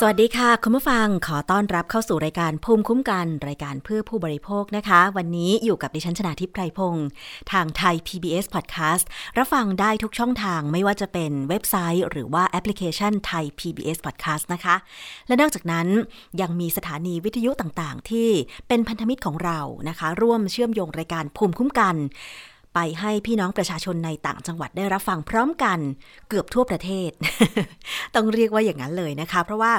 [0.00, 7.06] สวัสดีค่ะ คุณผู้ฟังขอต้อนรับเข้าสู่รายการภูมิคุ้มกันรายการเพื่อผู้บริโภคนะคะ วันนี้อยู่กับดิฉันชนาทิพย์ไพรพงศ์
[7.52, 9.04] ทางไทย PBS Podcast
[9.38, 14.76] รับฟังได้ทุกช่องทางไม่ว่าจะเป็นเว็บไซต์ หรือว่าแอปพลิเคชันไทย PBS Podcast นะคะ
[15.28, 15.86] และนอกจากนั้น
[16.40, 18.28] ยังมีสถานีวิทยุต่างๆ ที่
[18.68, 21.96] เป็นพันธมิตรของเรานะคะ ร่วมเชื่อมโยงรายการภูมิคุ้มกัน
[22.78, 25.78] ไปให้พี่น้องประชาชนในต่างจังหวัดได้รับฟังพร้อมกัน
[26.28, 27.10] เกือบทั่วประเทศ
[28.14, 29.72] ต้องเรียกว่าอย่างนั้นเลยนะคะ เพราะว่า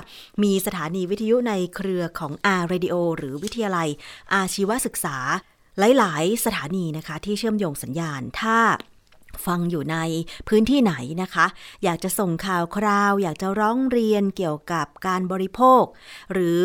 [0.44, 3.88] มีสถานีวิทยุในเครือของ R Radio หรือวิทยาลัย
[4.34, 5.18] อาชีวศึกษา
[5.98, 8.58] หลาย ๆ สถานีนะคะ ที่เชื่อมโยงสัญญาณถ้า
[9.46, 9.98] ฟังอยู่ใน
[10.48, 11.46] พื้นที่ไหนนะคะ
[11.84, 15.84] อยากจะส่งข่าวคราว อยากจะร้องเรียนเกี่ยวกับการบริโภค
[16.34, 16.64] หรือ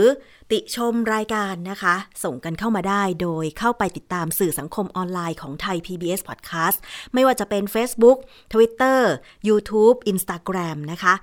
[0.53, 6.79] ติชมรายการนะคะ ส่งกันเข้ามาได้โดยเข้าไปติดตามสื่อสังคมออนไลน์ของไทย PBS Podcast
[7.15, 8.19] ไม่ว่าจะเป็น Facebook
[8.53, 9.01] Twitter
[9.49, 11.15] YouTube Instagram นะคะ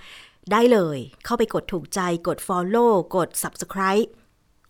[0.51, 4.09] ได้เลยเข้าไปกดถูกใจกด Follow กด Subscribe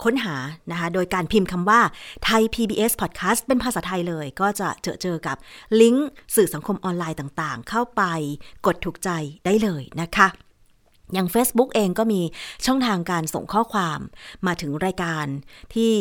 [0.03, 0.35] ค้นหา
[0.71, 1.81] นะคะ โดยการพิมพ์คำว่า
[2.23, 5.37] ไทย PBS Podcast เป็นภาษาไทยเลย ก็จะเจอเจอกับ
[5.81, 8.03] ลิงก์สื่อสังคมออนไลน์ต่างๆ เข้าไป
[8.65, 9.09] กดถูกใจ
[9.45, 10.27] ได้เลยนะคะ
[11.13, 12.21] อย่าง Facebook เองก็มี
[12.65, 13.99] ช่องทางการส่งข้อความ
[14.47, 15.25] มาถึงรายการ
[15.75, 15.95] ที่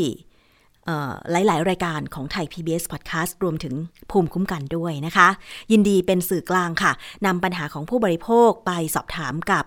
[1.31, 3.75] หลาย ๆ รายการของไทย PBS Podcast รวมถึง
[4.11, 5.28] ภูมิคุ้มกันด้วยนะคะ
[5.72, 6.92] ยินดีเป็นสื่อกลางค่ะ
[7.27, 9.64] นำปัญหาของผู้บริโภคไปสอบถามกับ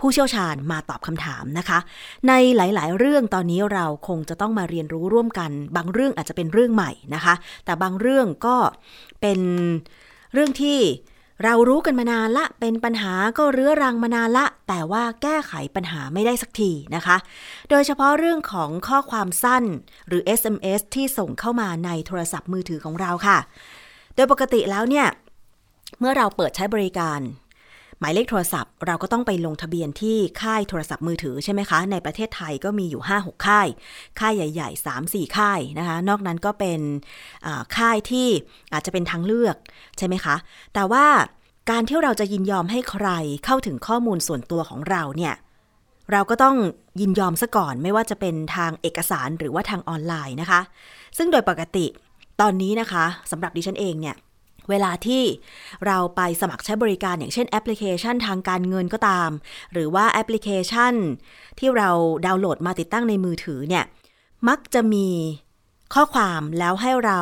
[0.00, 1.78] ผู้เชี่ยวชาญมาตอบคำถามนะคะ
[2.28, 8.56] ในหลาย ๆ เรื่องตอนนี้เราคงจะต้องมาเรียนรู้ร่วมกัน บางเรื่องอาจจะเป็นเรื่องใหม่นะคะ แต่บางเรื่องก็
[9.20, 9.40] เป็น
[10.32, 10.78] เรื่องที่
[11.42, 17.16] เรารู้กันมานานละ เป็นปัญหาก็เรื้อรังมานานละ แต่ว่าแก้ไขปัญหาไม่ได้สักทีนะคะ
[17.70, 19.64] โดยเฉพาะเรื่องของข้อความสั้น
[20.08, 23.38] หรือ SMS ที่ส่งเข้ามาในโทรศัพท์มือถือของเราค่ะ
[24.14, 25.06] โดยปกติแล้วเนี่ย
[25.98, 27.20] เมื่อเราเปิดใช้บริการ
[28.00, 33.68] หมายเลขโทรศัพท์ เราก็ต้องไปลงทะเบียนที่ค่ายโทรศัพท์มือถือใช่ไหมคะ ในประเทศไทยก็มีอยู่ 5-6 ค่าย
[34.20, 36.80] ค่ายใหญ่ ๆ 3-4 ค่ายนะคะ นอกนั้นก็เป็น
[37.76, 38.28] ค่ายที่
[38.72, 39.56] อาจจะเป็นทางเลือก
[39.98, 40.36] ใช่ไหมคะ
[40.74, 41.06] แต่ว่า
[41.70, 43.08] การที่เราจะยินยอมให้ใคร
[43.44, 45.34] เข้าถึงข้อมูลส่วนตัวของเราเนี่ย
[46.12, 46.56] เราก็ต้อง
[47.00, 50.60] ยินยอมซะก่อนไม่ว่าจะเป็นทางเอกสารหรือว่าทางออนไลน์นะคะ
[51.16, 51.86] ซึ่งโดยปกติ
[52.40, 54.16] ตอนนี้นะคะสำหรับดิฉันเองเนี่ย
[54.70, 55.22] เวลาที่
[55.86, 59.30] เราไปสมัครใช้บริการอย่างเช่นแอปพลิเคชันทางการเงินก็ตาม
[59.72, 60.94] หรือว่าแอปพลิเคชัน
[61.58, 61.90] ที่เรา
[62.26, 63.84] ดาวน์โหลดมาติดตั้งในมือถือเนี่ย
[64.48, 65.08] มักจะมี
[65.94, 67.20] ข้อความแล้วให้เรา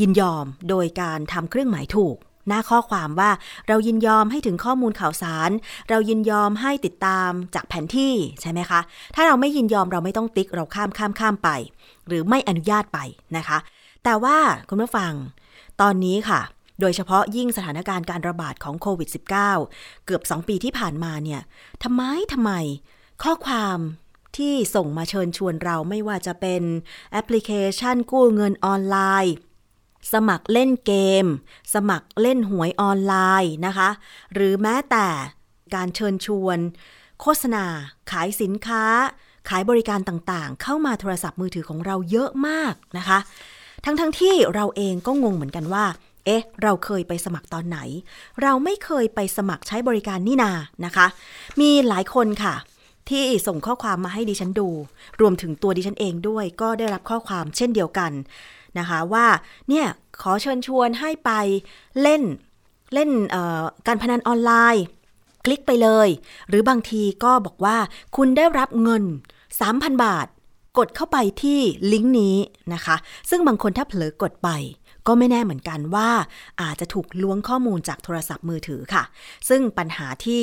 [0.00, 2.16] ยินยอมโดยการทำเครื่องหมายถูก
[2.48, 3.30] หน้าข้อความว่า
[3.68, 5.50] เรายินยอมให้ถึงข้อมูลข่าวสาร
[5.88, 8.80] เรายินยอมให้ติดตามจากแผนที่ใช่ไหมคะ
[9.14, 11.50] ถ้าเราไม่ยินยอมเราไม่ต้องติ๊กเราข้ามข้ามข้ามไป
[12.08, 12.98] หรือไม่อนุญาตไป
[13.36, 13.58] นะคะ
[14.04, 14.36] แต่ว่า
[14.68, 15.12] คุณผู้ฟัง
[15.80, 16.40] ตอนนี้ค่ะ
[16.80, 19.08] โดยเฉพาะยิ่งสถานการณ์การระบาดของโควิด
[19.56, 21.40] -19 เกือบ 2 ปีที่ผ่านมาเนี่ย
[21.82, 22.02] ทำไม
[22.32, 22.52] ทำไม
[23.22, 23.78] ข้อความ
[24.36, 26.62] ที่ส่งมาเชิญชวนเราไม่ว่าจะเป็น
[27.12, 29.34] แอปพลิเคชันกู้เงินออนไลน์
[30.12, 30.92] สมัครเล่นเก
[31.24, 31.26] ม
[31.74, 33.90] สมัครเล่นหวยออนไลน์นะคะ
[34.34, 35.06] หรือแม้แต่
[35.74, 36.58] การเชิญชวน
[37.20, 37.64] โฆษณา
[38.10, 38.84] ขายสินค้า
[39.48, 43.18] ขายบริการต่างๆ เข้ามาโทรศัพท์มือถือของเราเยอะมากนะคะ
[43.88, 45.84] ทั้งๆทที่เราเองก็งงเหมือนกันว่า
[46.24, 47.78] เอ๊ะ เราเคยไปสมัครตอนไหน
[48.42, 50.52] เราไม่เคยไปสมัครใช้บริการนี่นา
[50.84, 51.06] นะคะ
[51.60, 52.54] มีหลายคนค่ะ
[53.08, 54.68] ที่ส่งข้อความมาให้ดิฉันดู
[55.20, 58.12] รวมถึงตัวดิฉันเองด้วย ก็ได้รับข้อความเช่นเดียวกัน
[58.78, 59.26] นะคะว่า
[59.68, 59.86] เนี่ย
[60.22, 61.30] ขอเชิญชวนให้ไป
[62.02, 62.22] เล่น
[62.94, 63.10] เล่น
[63.86, 64.84] การพนันออนไลน์
[65.44, 66.08] คลิกไปเลย
[66.48, 67.76] หรือบางทีก็บอกว่า
[68.16, 69.04] คุณได้รับเงิน
[69.58, 70.26] 3,000 บาท
[70.78, 71.60] กดเข้าไปที่
[71.92, 72.36] ลิงก์นี้
[72.74, 72.96] นะคะ
[73.30, 74.50] ซึ่งบางคนถ้าเผลอกดไป
[75.06, 76.10] ก็ไม่แน่เหมือนกันว่า
[76.62, 79.02] อาจจะถูกล้วงข้อมูลจากโทรศัพท์มือถือค่ะ
[79.48, 80.42] ซึ่งปัญหาที่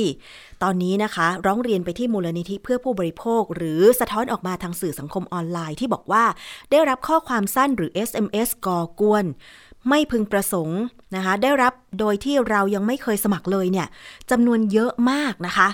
[0.63, 6.25] ตอนนี้นะคะ ร้องเรียนไปที่มูลนิธิเพื่อผู้บริโภค หรือสะท้อนออกมาทางสื่อสังคมออนไลน์ที่บอกว่า
[6.71, 9.25] ได้รับข้อความสั้นหรือ SMS ก่อกวน
[9.89, 10.81] ไม่พึงประสงค์
[11.15, 13.87] นะคะ ได้รับโดยที่เรายังไม่เคยสมัครเลยเนี่ย
[14.31, 15.67] จำนวนเยอะมากนะคะ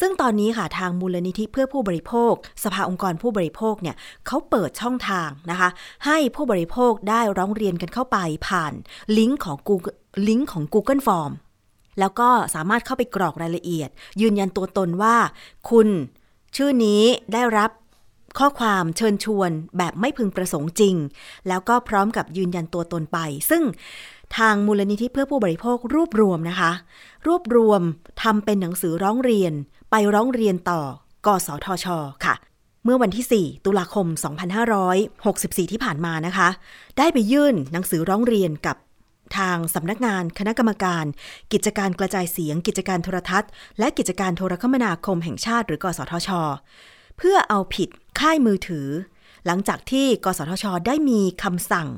[0.00, 2.32] ซึ่งตอนนี้ค่ะทางมูลนิธิเพื่อผู้บริโภค
[2.64, 3.96] สภาองค์กรผู้บริโภคเนี่ย
[4.26, 5.68] เขาเปิดช่องทางนะคะ
[6.06, 8.72] ให้ผู้บริโภคได้ร้องเรียนกันเข้าไปผ่าน
[9.18, 9.96] ลิงก์ของ Google
[10.28, 11.32] ลิงก์ของ Google Form
[12.00, 13.90] แล้วก็สามารถเข้าไปกรอกรายละเอียด
[14.20, 15.16] ยืนยันตัวตนว่า
[15.70, 15.88] คุณ
[16.56, 17.02] ชื่อนี้
[17.32, 17.70] ได้รับ
[18.38, 20.94] ข้อความเชิญชวนแบบไม่พึงประสงค์จริง
[21.48, 23.18] แล้วก็พร้อมกับยืนยันตัวตนไป
[23.50, 23.62] ซึ่ง
[24.38, 26.72] ทางมูลนิธิเพื่อผู้บริโภครวบรวมนะคะ
[27.26, 27.80] รวบรวม
[28.22, 29.52] ทำเป็นหนังสือร้องเรียน
[29.90, 30.80] ไปร้องเรียนต่อ
[31.26, 31.86] กสทช
[32.24, 32.34] ค่ะ
[32.84, 34.06] เมื่อวันที่ 4 ตุลาคม
[34.88, 36.48] 2564 ที่ผ่านมานะคะ
[36.98, 38.76] ได้ไปยื่นหนังสือร้องเรียนกับ
[39.38, 41.04] ทางสำนักงานคณะกรรมการ
[41.52, 46.30] กิจการกระจายเสียง กิจการโทรทัศน์ และกิจการโทรคมนาคมแห่งชาติ หรือกสทช
[47.18, 47.88] เพื่อเอาผิด
[48.20, 48.88] ค่ายมือถือ
[49.46, 51.88] หลังจากที่กสทช ได้มีคำสั่ง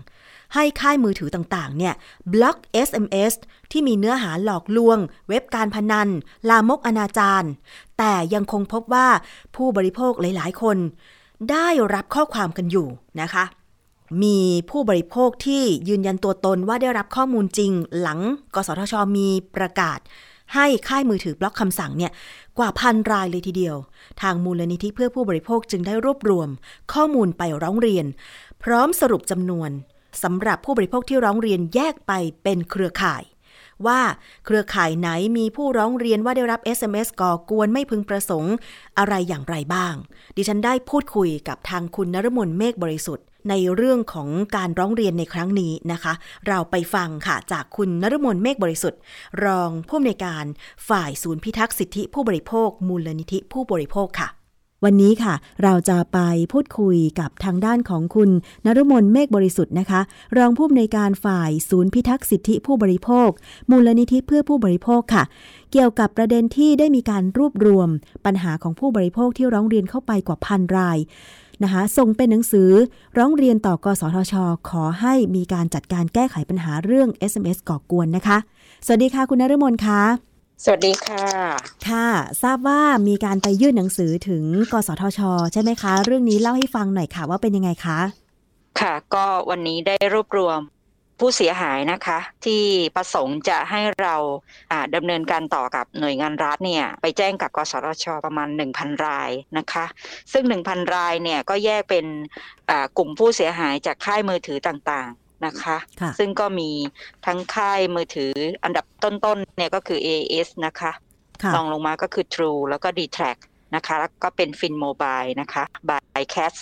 [0.54, 1.94] ให้ค่ายมือถือต่างๆ เนี่ย
[2.32, 2.58] บล็อก
[2.88, 3.32] SMS
[3.70, 4.98] ที่มีเนื้อหาหลอกลวง
[5.28, 6.08] เว็บการพนัน
[6.48, 7.48] ลามกอนาจาร
[7.98, 9.08] แต่ยังคงพบว่า
[9.56, 10.76] ผู้บริโภคหลายๆ คน
[11.50, 12.88] ได้รับข้อความกันอยู่
[13.20, 13.44] นะคะ
[14.22, 14.38] มี
[14.70, 18.20] ผู้บริโภคที่ยืนยันตัวตนว่าได้รับข้อมูลจริง หลัง
[18.54, 19.98] กสทชมีประกาศ
[20.54, 22.12] ให้ค่ายมือถือบล็อกคำสั่งเนี่ย
[22.58, 23.76] กว่าพันรายเลยทีเดียว
[24.22, 26.48] ทางมูลนิธิเพื่อผู้บริโภคจึงได้รวบรวม
[26.92, 28.06] ข้อมูลไปร้องเรียน
[28.62, 29.70] พร้อมสรุปจำนวน
[30.22, 32.12] สำหรับผู้บริโภคที่ร้องเรียนแยกไป
[32.42, 33.22] เป็นเครือข่าย
[33.86, 34.00] ว่า
[34.44, 38.54] เครือข่ายไหนมีผู้ร้องเรียนว่าได้รับ SMS ก่อกวนไม่พึงประสงค์
[38.98, 39.94] อะไรอย่างไรบ้าง
[40.36, 46.12] ดิฉันได้พูดคุยกับทางคุณนรมนเมฆบริสุทธิ์ ในเรื่องของการร้องเรียนในครั้งนี้นะคะ
[46.48, 49.00] เราไปฟังค่ะจากคุณนรมนเมฆบริสุทธิ์
[49.44, 50.44] รองผู้อำนวยการ
[50.88, 54.28] ฝ่ายศูนย์พิทักษ์สิทธิผู้บริโภค มูลนิธิผู้บริโภคค่ะ
[54.84, 56.18] วันนี้ค่ะ เราจะไป
[56.52, 58.30] พูดคุยกับทางด้านของคุณ
[58.64, 60.00] นรุมนเมฆบริสุทธิ์นะคะ
[60.38, 63.28] รองผู้อำนวยการฝ่ายศูนย์พิทักษ์สิทธิผู้บริโภค
[63.70, 65.24] มูลนิธิเพื่อผู้บริโภคค่ะ
[65.72, 67.88] เกี่ยวกับประเด็นที่ได้มีการรวบรวม
[68.24, 70.98] ปัญหาของผู้บริโภคที่ร้องเรียนเข้าไปกว่าพันราย
[71.62, 72.70] นะคะส่งเป็นหนังสือ
[73.18, 74.34] ร้องเรียนต่อกสทช
[74.68, 78.38] ขอให้มีการจัดการแก้ไขปัญหาเรื่อง SMS ก่อกวนนะคะ
[78.86, 80.27] สวัสดีค่ะคุณนรุมนค่ะ
[80.64, 81.26] สวัสดีค่ะ
[81.88, 82.08] ค่ะ
[82.42, 85.20] ทราบว่ามีการไปยื่นหนังสือถึง กสทช
[85.52, 87.98] ใช่ไหมคะ เรื่องนี้เล่าให้ฟังหน่อยค่ะ ว่าเป็นยังไงคะ
[88.80, 90.58] ค่ะ ก็วันนี้ได้รวบรวม
[91.20, 92.62] ผู้เสียหายนะคะ ที่
[92.96, 94.16] ประสงค์จะให้เรา
[94.72, 99.84] อ่าดำเนินการต่อกับหน่วยงานรัฐเนี่ย ไปแจ้งกับกสทช ประมาณ 1,000 รายนะคะ
[100.32, 102.06] ซึ่ง 1,000 รายเนี่ยก็แยกเป็น
[102.70, 106.70] อ่ากลุ่มผู้เสียหายจากค่ายมือถือต่างๆ นะคะค่ะซึ่งก็มี
[107.26, 108.32] ทั้งค่ายมือถือ
[108.64, 110.92] อันดับต้นๆเนี่ยก็คือ AS นะคะ
[111.42, 113.36] ค่ะรองลงมาก็คือ True แล้วก็ d t r a c
[113.74, 116.54] นะคะ แล้วก็เป็น Fin Mobile นะคะ by Cat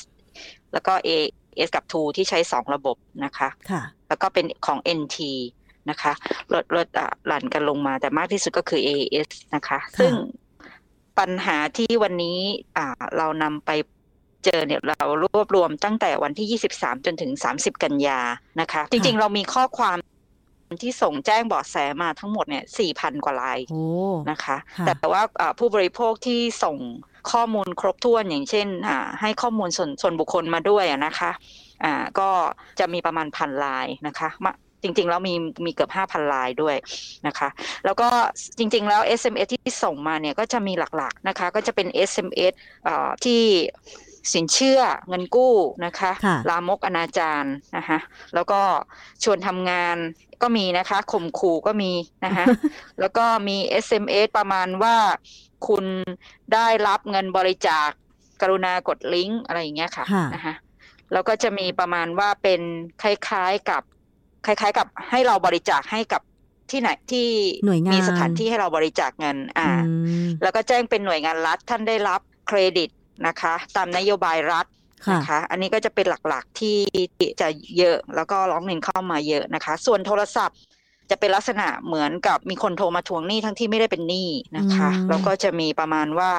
[0.72, 5.18] แล้วก็ AS กับ True ที่ใช้ 2 ระบบนะคะค่ะแล้วก็เป็นของ NT
[5.90, 6.12] นะคะ
[6.52, 10.12] ลดลดอะหลั่นกันลงมาแต่มากที่สุดก็คือ AS นะคะ ซึ่ง
[11.18, 12.38] ปัญหาที่วันนี้
[12.76, 12.86] อ่า
[13.16, 13.70] เรานำไป
[14.46, 18.20] เจอเนี่ยเรารวบรวมตั้งแต่วันที่ 23 จนถึง 30 กันยา
[18.60, 19.96] นะคะ จริง ๆ เรามีข้อความ
[20.82, 22.64] ที่ส่งแจ้งเบาะแสมาทั้งหมดเนี่ย
[22.94, 23.84] 4,000 กว่าลายโอ้
[24.30, 26.76] นะคะค่ะแต่ว่าอ่าผู้บริโภคที่ส่ง
[27.32, 31.30] ข้อมูลครบถ้วนอย่างเช่นอ่าให้ข้อมูลส่วนส่วนบุคคลมาด้วยอะนะคะ
[31.84, 32.28] อ่าก็
[32.78, 34.52] จะมีประมาณพันลายนะคะมา
[34.82, 35.34] จริงๆ แล้วมี
[35.66, 36.76] มีเกือบ 5,000 ลายด้วย
[37.26, 37.48] นะคะ
[37.84, 38.08] แล้วก็
[38.58, 42.52] จริงๆ แล้ว SMS ที่ส่งมาเนี่ยก็จะมีหลักๆนะคะ ก็จะเป็น SMS
[42.84, 43.42] เอ่อที่
[44.32, 47.44] สินเชื่อเงินกู้นะคะค่ะลามกอนาจาร
[47.76, 47.98] นะคะ
[48.34, 48.60] แล้วก็
[49.24, 49.96] ชวนทำงาน
[50.42, 51.92] ก็มีนะคะข่มขู่ก็มี
[52.24, 52.44] นะคะ
[53.00, 54.96] แล้วก็มี SMS ประมาณว่า
[55.68, 55.84] คุณ
[56.54, 57.88] ได้รับเงินบริจาค
[58.40, 60.54] กรุณากดลิงก์อะไรอย่างเงี้ยค่ะค่ะนะคะ
[61.12, 62.60] แล้วก็จะมีประมาณว่าเป็น
[63.02, 63.82] คล้ายๆกับ
[64.46, 66.22] คล้าย ๆ กับให้เราบริจาคให้กับ
[66.70, 67.28] ที่ไหนที่
[67.66, 69.92] หน่วยงานมีสถานที่ให้เราบริจาคเงิน อ่าอื
[70.26, 72.90] มแล้วก็แจ้งเป็นหน่วยงานรัฐท่านได้รับเครดิต
[73.26, 74.66] นะคะ ตามนโยบายรัฐ
[75.06, 76.76] ค่ะนะคะอันนี้ก็จะเป็นหลักๆที่
[77.40, 80.58] จะเยอะแล้วก็ร้องเรียนเข้ามาเยอะนะคะ ส่วนโทรศัพท์
[81.10, 86.32] จะเป็นลักษณะเหมือนกับมีคนโทรมาทวงหนี้ทั้งที่ไม่ได้เป็นหนี้นะคะอืมแล้วก็จะมีประมาณว่า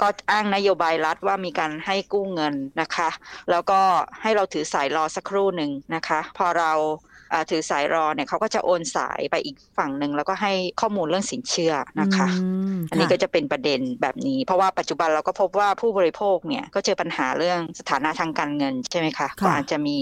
[0.00, 3.08] ก็อ้างนโยบายรัฐว่ามีการให้กู้เงินนะคะ
[3.50, 3.80] แล้วก็
[4.22, 7.10] ให้เราถือสายรอสักครู่หนึ่งนะคะ พอเราอ่า
[7.50, 19.98] ถือสายรอเนี่ยเขาก็จะโอนสายไปอีกฝั่งหนึ่งแล้วก็ให้ข้อมูลเรื่องสินเชื่อนะคะอืมอันนี้ค่ะก็จะเป็นประเด็นแบบนี้ เพราะว่าปัจจุบันเราก็พบว่าผู้บริโภคเนี่ยก็เจอปัญหาเรื่องสถานะทางการเงินใช่ไหมคะก็อาจจะมี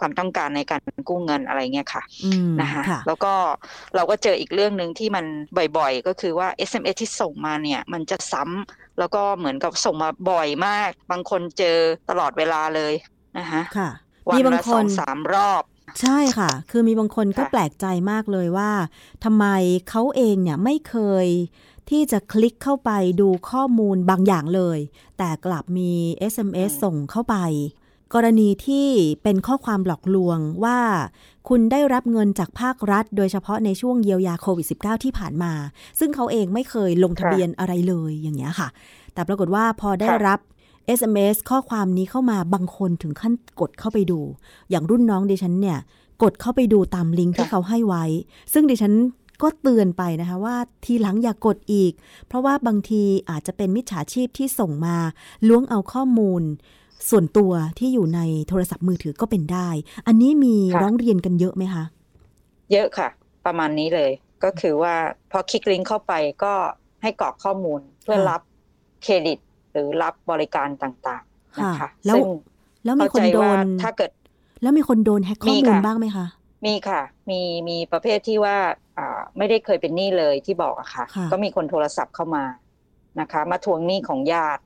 [0.00, 3.32] ความต้องการในการกู้เงินอะไรเงี้ยค่ะอืมนะคะค่ะแล้วก็
[3.96, 5.24] เราก็เจออีกเรื่องหนึ่งที่มัน
[5.78, 11.76] บ่อยๆ ก็คือว่า SMS ที่ส่งมาเนี่ยมันจะซ้ำแล้วก็เหมือนกับส่งมาบ่อยมาก บางคนเจอ
[12.10, 12.94] ตลอดเวลาเลย
[13.38, 13.90] นะคะค่ะ
[14.26, 15.62] วันมีบางละคสอนงสามรอบ
[16.00, 18.70] ใช่ค่ะ คือมีบางคนก็ค่ะแปลกใจมากเลยว่า
[19.24, 19.44] ทำไม
[19.88, 21.26] เขาเองเนี่ยไม่เคย
[21.90, 24.78] ที่จะคลิกเข้าไปดูข้อมูลบางอย่างเลย
[25.18, 25.92] แต่กลับมี
[26.32, 27.36] SMS ส่งเข้าไป
[28.14, 28.88] กรณีที่
[29.22, 30.78] เป็นข้อความหลอกลวงว่า
[31.48, 35.52] คุณได้รับเงินจากภาครัฐ โดยเฉพาะในช่วงเยียวยาโควิด -19 ที่ผ่านมา
[35.98, 38.68] ซึ่งเขาเองไม่เคยลงทะเบียนอะไรเลยอย่างเงี้ยค่ะ
[39.14, 40.40] แต่ปรากฏว่าพอได้ค่ะรับ
[40.98, 44.20] SMS ข้อความนี้เข้ามาบางคนถึงขั้นกดเข้าไปดู
[44.70, 45.78] อย่างรุ่นน้องดิฉันเนี่ย
[46.22, 48.04] กดเข้าไปดูตามลิงก์ที่ค่ะเขาให้ไว้
[48.52, 48.94] ซึ่งดิฉัน
[49.42, 51.92] ก็เตือนไปนะคะว่าทีหลังอย่ากกดอีก
[52.28, 54.96] เพราะว่าบางทีอาจจะเป็นมิจฉาชีพที่ส่งมา
[55.48, 56.42] ล้วงเอาข้อมูล
[57.10, 59.68] ส่วนตัวที่อยู่ในโทรศัพท์มือถือก็เป็นได้
[60.06, 61.84] อันนี้มีร้องเรียนกันเยอะไหมคะ
[62.72, 63.08] เยอะค่ะ
[63.46, 64.10] ประมาณนี้เลย
[64.44, 64.94] ก็คือว่า
[65.30, 66.12] พอคลิกลิงก์เข้าไป
[66.44, 66.54] ก็
[67.02, 68.40] ให้กรอกข้อมูลเพื่อรับ
[69.02, 69.38] เครดิต
[69.72, 72.16] หรือรับบริการต่างๆนะคะแล้ว
[72.84, 74.10] แล้วมีคนโดนถ้าเกิด
[74.62, 76.26] แล้วมีคนโดนแฮกข้อมูลบ้างไหมคะ
[76.66, 77.00] มีค่ะ
[77.30, 78.56] มีมีประเภทที่ว่า
[78.98, 82.44] อ่าไม่ได้เคยเป็นหนี้เลยที่บอกอะค่ะ ก็มีคนโทรศัพท์เข้ามา
[83.20, 84.62] นะคะ มาทวงหนี้ของญาติ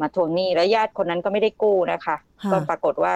[0.00, 2.16] มาทวงหนี้แล้วญาติคนนั้นก็ไม่ได้กู้นะคะ
[2.52, 3.12] ก็ปรากฏว่า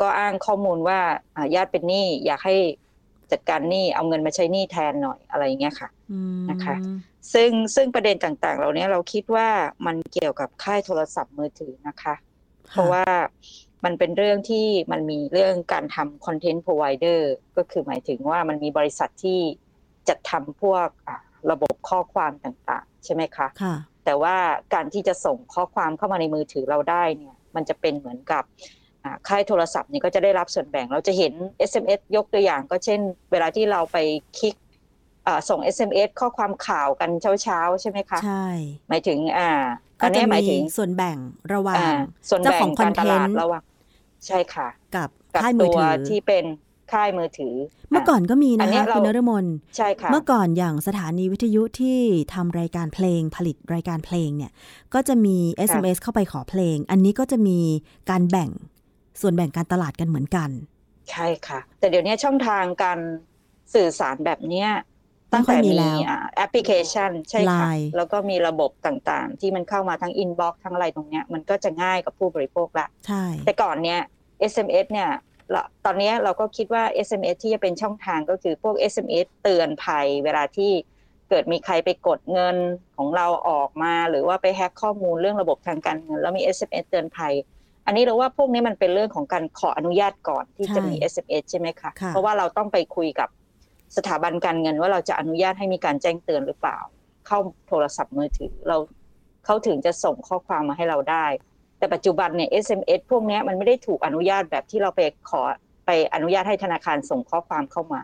[0.00, 0.98] ก็อ้างข้อมูลว่า
[1.54, 2.54] ญาติเป็นหนี้อยากให้
[3.32, 5.88] จัดการหนี้เอาเงินมาใช้หนี้แทนหน่อยอะไรอย่างเงี้ยค่ะ
[6.50, 6.74] นะคะ
[7.32, 9.48] ซึ่งซึ่งประเด็นต่างๆ เหล่านี้เราคิดว่า
[9.86, 12.14] มันเกี่ยวกับค่ายโทรศัพท์มือถือนะคะ
[12.68, 13.04] เพราะว่า
[13.84, 19.40] มันเป็นเรื่องที่มันมีเรื่องการทำคอนเทนต์พรอไวเดอร์ก็คือหมายถึงว่ามันมีบริษัทที่
[20.08, 20.88] จัดทำพวก
[21.50, 23.74] ระบบข้อความต่างๆ ใช่ไหมคะค่ะ
[24.04, 24.36] แต่ว่า
[24.74, 28.44] การที่จะส่งข้อความเข้ามาในมือถือเราได้เนี่ยมันจะเป็นเหมือนกับ
[29.28, 31.32] ค่ายโทรศัพท์นี่ก็จะได้รับส่วนแบ่ง เราจะเห็น
[31.70, 33.00] SMS ยกตัวอย่าง ก็เช่น
[33.32, 33.98] เวลาที่เราไป
[34.38, 34.54] คลิก
[35.48, 37.10] ส่ง SMS ข้อความข่าวกัน
[37.42, 38.46] เช้าๆ ใช่ไหมคะ ใช่
[38.88, 39.50] หมายถึงอ่า
[40.00, 41.18] อันนี้หมายถึงส่วนแบ่ง
[41.54, 41.78] ระหว่าง
[42.44, 43.62] เจ้าของคอนเทนต์ระหว่าง
[44.26, 45.08] ใช่ค่ะ กับ
[45.42, 46.44] ค่ายมือถือที่เป็น
[46.92, 47.54] ค่ายมือถือ
[47.90, 49.44] เมื่อก่อนก็มีนะคะคุณนรมน
[49.76, 51.98] ใช่ค่ะ เมื่อก่อนอย่างสถานีวิทยุที่
[52.34, 54.52] ทำรายการเพลงผลิตรายการเพลงเนี่ย
[54.94, 55.36] ก็จะมี
[55.68, 57.58] SMS เข้าไปขอเพลง อันนี้ก็จะมี
[58.10, 58.50] การแบ่ง
[59.20, 60.50] ส่วนแบ่งการตลาดกันเหมือนกัน
[61.10, 62.98] ใช่ค่ะ แต่เดี๋ยวนี้ช่องทางการ
[63.74, 64.68] สื่อสารแบบเนี้ย
[65.32, 65.78] ตั้งแต่มี
[66.36, 74.00] แอปพลิเคชันใช่ค่ะแล้วก็มีระบบต่างๆ ที่มันเข้ามาทั้ง inbox ทั้งอะไรตรงเนี้ยมันก็จะง่ายกับผู้บริโภคละใช่แต่ก่อนเนี้ย
[74.52, 75.10] SMS เนี่ย
[75.84, 80.72] ตอนนี้เราก็คิดว่า SMS ที่จะเป็นช่องทางก็คือพวก SMS เตือนภัยเวลาที่
[81.28, 82.56] เกิดมีใครไปกดเงิน
[82.96, 87.34] ของเราออกมา หรือว่าไปแฮ็กข้อมูลเรื่องระบบทางการเงินแล้วมี SMS เตือนภัย
[87.86, 93.28] อันนี้เราว่าพวกนี้มันเป็นเรื่องของการขออนุญาตก่อนที่จะมี SMS ใช่ไหมคะ เพราะว่าเราต้องไปคุยกับ
[93.96, 96.78] สถาบันการเงินว่าเราจะอนุญาตให้มีการแจ้งเตือนหรือเปล่า
[97.26, 98.76] เข้าโทรศัพท์มือถือเรา
[99.44, 101.26] เขาถึงจะส่งข้อความมาให้เราได้
[101.78, 105.40] แต่ปัจจุบันเนี่ย SMS พวกนี้มันไม่ได้ถูกอนุญาตแบบที่เราไปขอ
[105.86, 108.00] ไปอนุญาตให้ธนาคารส่งข้อความเข้ามา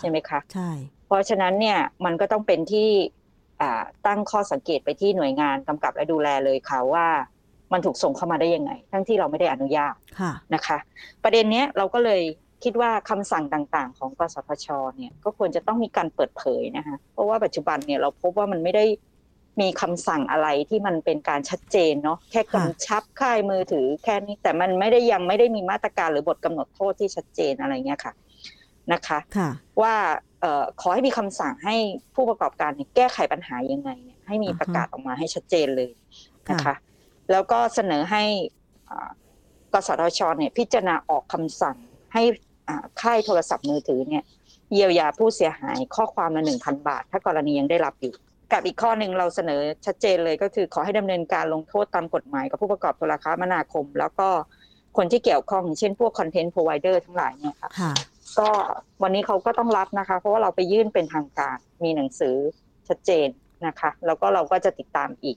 [0.00, 0.70] ใช่ไหมคะใช่
[1.06, 2.88] เพราะฉะนั้นเนี่ยมันก็ต้องเป็นที่
[4.06, 7.06] ตั้งข้อสังเกตไปที่หน่วยงานกำกับและดูแลเลยค่ะว่า
[7.72, 9.94] มันถูกส่งเข้ามาได้ยังไง ทั้งที่เราไม่ได้อนุญาต
[10.54, 10.78] นะคะ
[11.24, 12.22] ประเด็นเนี้ยเราก็เลย
[12.64, 18.84] คิดว่าคำสั่งต่างๆ ของกสทชเนี่ยก็ควรจะต้องมีการเปิดเผยนะคะเพราะว่าปัจจุบันเนี่ยเราพบว่ามันไม่ได้
[19.60, 28.12] มีคำสั่งอะไรที่มันเป็นการชัดเจนเนาะแค่กำชับค่ายมือถือแค่นี้แต่มันไม่ได้ยังไม่ได้มีมาตรการหรือบทกำหนดโทษที่ชัดเจนอะไรเงี้ยค่ะ
[28.92, 29.18] นะคะ
[29.82, 29.94] ว่า
[30.80, 31.76] ขอให้มีคำสั่งให้
[32.14, 35.92] ผู้ประกอบการแก้ไขปัญหายังไงเนี่ยให้มีประกาศออกมาให้ชัดเจนเลย
[36.50, 36.74] นะคะ
[37.30, 38.24] แล้วก็เสนอให้
[39.72, 41.76] กสทชเนี่ยพิจารณาออกคำสั่ง
[42.12, 42.22] ให้
[43.00, 44.24] ค่ายโทรศัพท์มือถือเนี่ย
[44.72, 48.14] เยียวยาผู้เสียหายข้อความละหนึ่งพันบาท ถ้ากรณียังได้รับอยู่
[48.52, 54.28] กับอีกข้อหนึ่งเราเสนอชัดเจนเลยก็คือขอให้ดำเนินการลงโทษตามกฎหมายกับผู้ประกอบโทรคมนาคม แล้วก็
[54.96, 57.92] คนที่เกี่ยวข้องเช่นพวกคอนเทนต์พรอไวเดอร์ทั้งหลายเนี่ยค่ะ
[58.38, 58.48] ก็
[59.02, 62.36] วันนี้เขาก็ต้องรับนะคะ เพราะว่าเราไปยื่นเป็นทางการมีหนังสือ
[62.88, 63.28] ชัดเจน
[63.66, 65.36] นะคะ แล้วก็เราก็จะติดตามอีก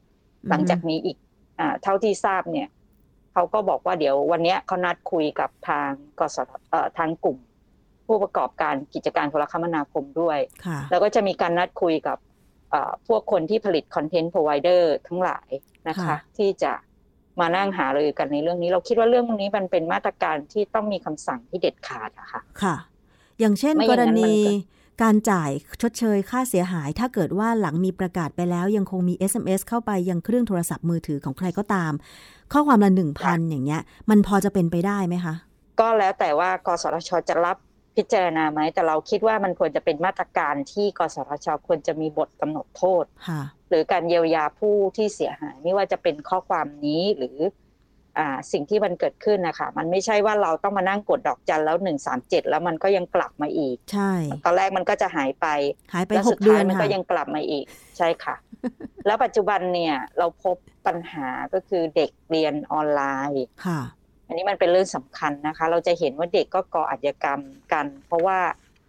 [0.49, 1.17] หลังจากนี้อีก
[1.59, 2.67] อเท่าที่ทราบเนี่ย
[3.33, 6.37] เขาก็บอกว่าเดี๋ยววันนี้เขานัดคุยกับทางกส
[6.97, 7.37] ทางกลุ่ม
[8.07, 10.39] ผู้ประกอบการกิจการโทรคมนาคมด้วย
[10.91, 12.17] แล้วก็จะมีการนัดคุยกับ
[13.07, 15.49] พวกคนที่ผลิตคอนเทนต์พรอไวเดอร์ทั้งหลาย
[15.87, 16.73] นะคะ ที่จะ
[17.39, 22.75] มานั่งหารือกันในเรื่องนี้ เราคิดว่าเรื่องนี้มันเป็นมาตรการที่ต้องมีคำสั่งที่เด็ดขาดอะค่ะค่ะ
[23.39, 24.33] อย่างเช่นกรณี
[25.03, 31.93] การจ่ายชดเชยค่าเสียหาย ถ้าเกิดว่าหลังมีประกาศไปแล้วยังคงมี SMS เข้าไปยังเครื่องโทรศัพท์มือถือของใครก็ตาม
[32.51, 35.35] ข้อความละหนึ่งพันอย่างเงี้ย มันพอจะเป็นไปได้ไหมคะ
[35.79, 37.57] ก็แล้วแต่ว่ากสทชจะรับ
[37.95, 43.05] พิจารณาไหม แต่เราคิดว่ามันควรจะเป็นมาตรการที่กสทชควรจะมีบทกำหนดโทษ
[43.69, 47.51] หรือการเยียวยาผู้ที่เสียหายไม่ว่าจะเป็นข้อความนี้หรืออ่า
[48.51, 54.11] สิ่งที่มันเกิดขึ้นนะคะมันไม่ใช่ว่าเราต้องมานั่งกดดอกจันแล้วหนึ่งสามเจ็ดแล้วมันก็ยังกลับมาอีก ใช่
[54.45, 55.47] ตอนแรกมันก็จะหายไป
[55.93, 57.65] หายไปหกเดือนมันก็ยังกลับมาอีก
[57.97, 58.35] ใช่ค่ะ
[59.05, 60.55] แล้วปัจจุบันเนี่ยเราพบ
[60.87, 63.01] ปัญหาก็คือเด็กเรียนออนไล
[63.31, 63.81] น์ค่ะ
[64.27, 67.41] อันนี้มันเป็นเรื่องสำคัญนะคะ เราจะเห็นว่าเด็กก็ก่ออาชญากรรม
[67.73, 68.39] กัน เพราะว่า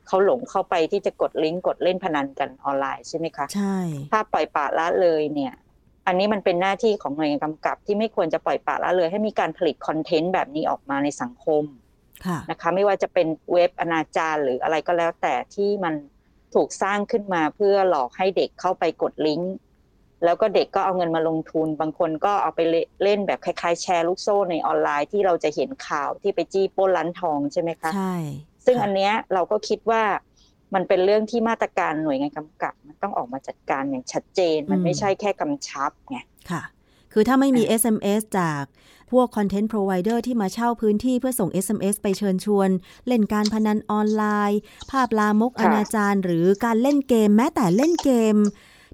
[0.06, 3.76] เขาหลงเข้าไปที่จะกดลิงก์กดเล่นพนันกันออนไลน์ใช่ไหมคะใช่
[4.12, 5.54] ถ้าปล่อยปละละเลยเนี่ย
[6.06, 11.64] อันนี้มันเป็นหน้าที่ของหน่วยงานกำกับ ที่ไม่ควรจะปล่อยปละละเลย ให้มีการผลิตคอนเทนต์แบบนี้ออกมาในสังคม
[12.50, 15.94] นะคะ ไม่ว่าจะเป็นเว็บอนาจารหรืออะไรก็แล้ว แต่ที่มัน
[16.54, 19.54] ถูกสร้างขึ้นมาเพื่อหลอกให้เด็กเข้าไปกดลิงก์
[20.24, 22.60] แล้วก็เด็กก็เอาเงินมาลงทุน บางคนก็เอาไป
[23.02, 28.16] เล่นแบบคล้ายๆ แชร์ลูกโซ่ในออนไลน์ที่เราจะเห็นข่าวที่ไปจี้ป้นร้านทองใช่ไหมคะใช่
[28.66, 30.02] ซึ่งอันเนี้ยเราก็คิดว่า
[30.74, 36.18] มันเป็นเรื่องที่มาตรการหน่วยงานกำกับ มันต้องออกมาจัดการอย่างชัดเจน มันไม่ใช่แค่กำชับไง
[36.50, 36.62] ค่ะ
[37.12, 38.62] คือถ้าไม่มี SMS จาก
[39.12, 42.68] พวก content provider ที่มาเช่าพื้นที่เพื่อส่ง SMS ไปเชิญชวน
[43.06, 44.60] เล่นการพนันออนไลน์
[44.90, 48.36] ภาพลามกอนาจารหรือการเล่นเกมแม้แต่เล่นเกม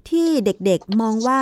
[0.09, 1.41] ที่เด็กๆมองว่า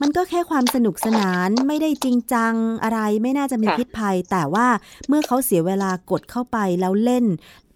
[0.00, 4.66] มันก็แค่ความสนุกสนานไม่ได้จริงจังอะไรไม่น่าจะมีพิษภัย แต่ว่า
[5.08, 7.24] เมื่อเขาเสียเวลากดเข้าไปแล้วเล่น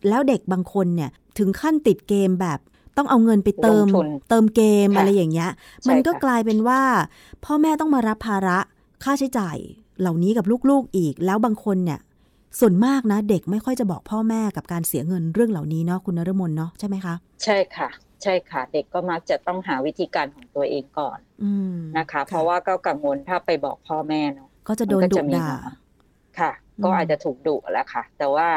[0.09, 2.59] แล้วเด็กบางคนเนี่ย ถึงขั้นติดเกมแบบ
[2.97, 3.87] ต้องเอาเงินไปเติม
[4.29, 5.51] เติมเกมอะไรอย่างเงี้ย
[5.89, 6.81] มันก็กลายเป็นว่า
[7.45, 8.59] พ่อแม่ต้องมารับภาระ
[9.05, 9.57] ค่าใช้จ่าย
[10.01, 12.01] เหล่านี้กับลูกๆอีก แล้วบางคนเนี่ย
[12.61, 17.89] ส่วนมากนะ เด็กไม่ค่อยจะบอกพ่อแม่กับการเสียเงินเรื่องเหล่านี้เนาะคุณนรมนเนาะใช่ไหมคะใช่ค่ะ
[18.23, 21.45] ใช่ค่ะ เด็กก็มักจะต้องหาวิธีการของตัวเองก่อนอ
[21.99, 25.49] นะคะ เพราะว่าก็กังวลถ้าไปบอกพ่อแม่เนาะก็จะโดนดุด่า
[26.39, 26.53] ค่ะ
[26.85, 28.49] ก็อาจจะถูกดุแล้วค่ะ แต่ว่า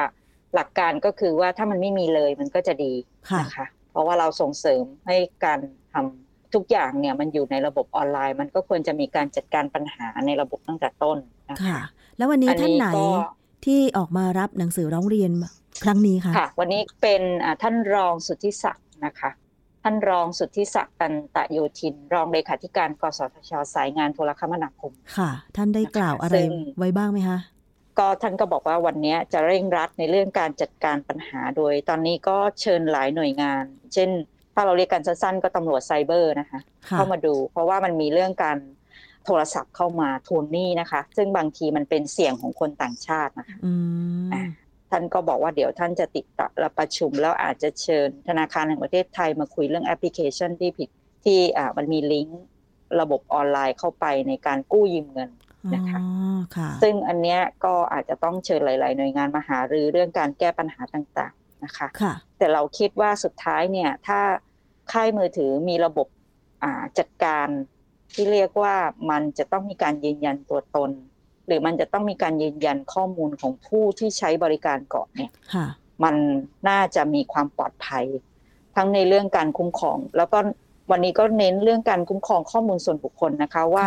[0.55, 2.93] หลักการก็คือว่าถ้ามันไม่มีเลยมันก็จะดี
[3.41, 5.59] นะคะ เพราะว่าเราส่งเสริมให้การ
[5.93, 11.17] ทำทุกอย่างเนี่ยมันอยู่ในระบบออนไลน์ มันก็ควรจะมีการจัดการปัญหาในระบบตั้งแต่ต้น
[11.49, 11.81] นะคะ
[12.17, 12.87] แล้ววันนี้ท่านไหน
[13.65, 15.31] ที่ออกมารับหนังสือร้องเรียน
[15.83, 17.21] ครั้งนี้คะค่ะ วันนี้เป็น
[17.61, 19.31] ท่านรองสุทธิศักดิ์นะคะ
[19.83, 26.37] ท่านรองสุทธิศักดิ์ตันตะโยธิน รองเลขาธิการกสทช สายงานโทรคมนาคม ค่ะ ท่านได้กล่าวอะไร
[26.77, 27.37] ไว้บ้างไหมคะ
[27.99, 34.09] ก็ท่านก็บอกว่าวันนี้จะเร่งรัดในเรื่องการจัดการปัญหาโดย ตอนนี้ก็เชิญหลายหน่วยงาน เช่น
[34.53, 36.59] ถ้าเราเรียกกันสั้นๆ ก็ตำรวจไซเบอร์นะคะ
[36.95, 38.57] เข้ามาดู เพราะว่ามันมีเรื่องการ
[39.25, 43.57] โทรศัพท์เข้ามาทวงหนี้นะคะ ซึ่งบางทีมันเป็นเสียงของคนต่างชาตินะคะ
[44.91, 46.47] ท่านก็บอกว่าเดี๋ยวท่านจะติดต่อ
[46.77, 50.89] ประชุมแล้วอาจจะเชิญธนาคารแห่งประเทศไทยมาคุยเรื่องแอปพลิเคชันที่ผิด
[51.25, 52.41] ที่อ่ามันมีลิงก์
[53.01, 55.29] ระบบออนไลน์เข้าไปในการกู้ยืมเงิน
[55.73, 55.99] นะคะ
[56.81, 64.19] ซึ่งอันเนี้ยก็อาจจะต้องเชิญหลาย ๆ หน่วยงานมาหารือเรื่องการแก้ปัญหาต่าง ๆ นะคะคะแต่เราคิดว่าสุดท้ายเนี่ยถ้า
[64.91, 66.07] ค่ายมือถือมีระบบ
[66.99, 67.47] จัดการ
[68.13, 68.75] ที่เรียกว่า
[69.11, 70.91] มันจะต้องมีการยืนยันตัวตน
[71.47, 75.31] หรือมันจะต้องมีการยืนยันข้อมูลของผู้ที่ใช้บริการก่อนเนี่ย
[76.03, 76.15] มัน
[76.69, 78.05] น่าจะมีความปลอดภัย
[78.75, 80.39] ทั้งในเรื่องการคุ้มครอง แล้วก็
[80.91, 83.85] วันนี้ก็เน้นเรื่องการคุ้มครองข้อมูลส่วนบุคคลนะคะว่า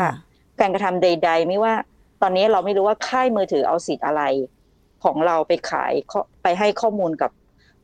[0.60, 1.74] การกระทำใด ๆ ไม่ว่า
[2.22, 4.22] ตอนนี้เราไม่รู้ว่าค่ายมือถือเอาสิทธิ์อะไร
[5.04, 5.92] ของเราไปขาย
[6.42, 7.30] ไปให้ข้อมูลกับ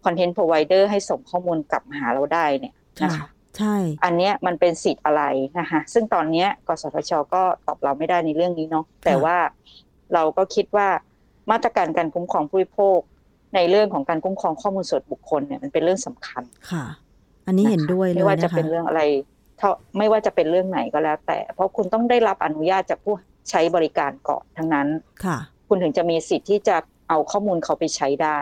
[0.05, 3.27] คอนเทนต์พรอไวเดอร์ให้ส่งข้อมูลกลับมาหาเราได้เนี่ยนะคะ
[3.59, 5.23] ใช่ อันนี้มันเป็นสิทธิ์อะไร
[5.59, 9.37] นะคะซึ่งตอนนี้กสทชก็ตอบเราไม่ได้ในเรื่องนี้เนาะแต่ว่า
[10.15, 10.89] เราก็คิดว่า
[11.51, 12.99] มาตรการการคุ้มครองผู้บริโภค
[13.55, 16.85] ในเรื่องของการคุ้มครองข้อมูลส่วนบุคคลเนี่ยมันเป็นเรื่องสำคัญค่ะ
[17.47, 19.03] อันนี้เห็นด้วยเลยนะคะไม่ว่าจะเป็นเรื่องอะไร
[19.99, 23.15] ไม่ว่าจะเป็นเรื่องไหนก็แล้วแต่ เพราะคุณต้องได้รับอนุญาตจากผู้
[23.51, 24.89] ใช้บริการก่อนทั้งนั้น
[25.25, 26.77] ค่ะ คุณถึงจะมีสิทธิ์ที่จะ
[27.09, 28.39] เอาข้อมูลเขาไปใช้ได้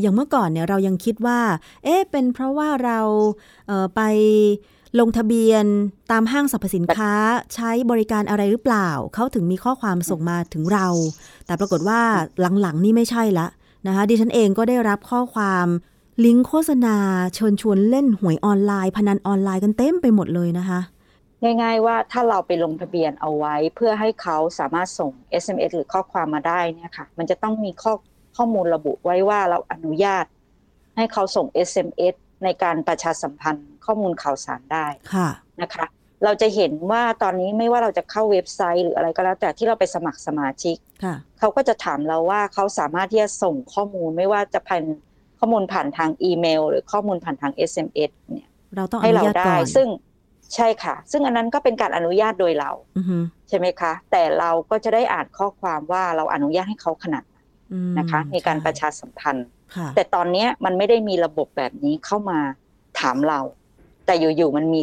[0.00, 1.40] อย่างเมื่อก่อนเนี่ยเรายังคิดว่า
[1.84, 3.00] เอ๊ะเป็นเพราะว่าเรา
[3.66, 4.00] เไป
[5.00, 5.64] ลงทะเบียน
[6.12, 7.12] ตามห้างสรรพสินค้า
[7.54, 10.86] ใช้บริการอะไรหรือเปล่า เขาถึงมีข้อความส่งมาถึงเรา
[11.46, 12.00] แต่ปรากฏว่า
[12.60, 13.46] หลังๆนี่ไม่ใช่ละ
[13.86, 15.66] นะคะดิฉันเองก็ได้รับข้อความ
[16.24, 16.96] ลิงก์โฆษณา
[17.34, 20.80] เชิญชวนเล่นหวยออนไลน์ พนันออนไลน์กันเต็มไปหมดเลยนะคะ
[21.62, 25.10] ง่ายๆว่าถ้าเราไปลงทะเบียนเอาไว้ เพื่อให้เขาสามารถส่ง
[25.42, 27.92] SMS หรือข้อความมาได้เนี่ยค่ะ มันจะต้องมีข้อ
[28.36, 30.24] ข้อมูลระบุไว้ว่าเราอนุญาต
[30.96, 35.28] ให้เขาส่ง SMS ในการประชาสัมพันธ์ข้อมูลข่าวสารได้ค่ะ
[35.62, 35.86] นะคะ
[36.24, 40.76] เราจะเห็นว่าตอนนี้ไม่ว่าเราจะเข้าเว็บไซต์หรืออะไรก็แล้ว แต่ที่เราไปสมัครสมาชิก
[41.38, 44.82] เขาก็จะถามเราว่าเขาสามารถที่จะส่งข้อมูลไม่ว่าจะผ่าน
[45.44, 49.88] ข้อมูลผ่านทางอีเมล หรือข้อมูลผ่านทาง SMS เนี่ยเราต้องให้เราได้ ซึ่ง
[50.54, 52.70] ใช่ค่ะ ซึ่งอันนั้นก็เป็นการอนุญาตโดยเรา
[53.48, 57.24] ใช่ไหมคะ แต่เราก็จะได้อ่านข้อความว่าเราอนุญาตให้เขาขนาด
[57.98, 59.46] นะคะ ในการประชาสัมพันธ์
[59.94, 62.38] แต่ตอนนี้มันไม่ได้มีระบบแบบนี้เข้ามา
[63.00, 63.40] ถามเรา
[64.06, 64.82] แต่อยู่ๆมันมี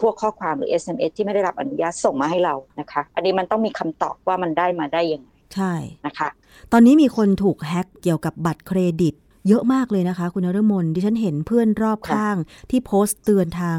[0.00, 5.72] พวกข้อความหรือ SMS ที่ไม่ได้รับอนุญาตส่งมาให้เรานะคะ อันนี้มันต้องมีคำตอบว่ามันได้มาได้ยังไงใช่
[6.06, 6.28] นะคะ
[6.72, 9.14] ตอนนี้มีคนถูกแฮ็กเกี่ยวกับบัตรเครดิต
[9.48, 12.36] เยอะมากเลยนะคะ คุณนรมนดิฉันเห็นเพื่อนรอบข้าง
[12.70, 13.78] ที่โพสต์เตือนทาง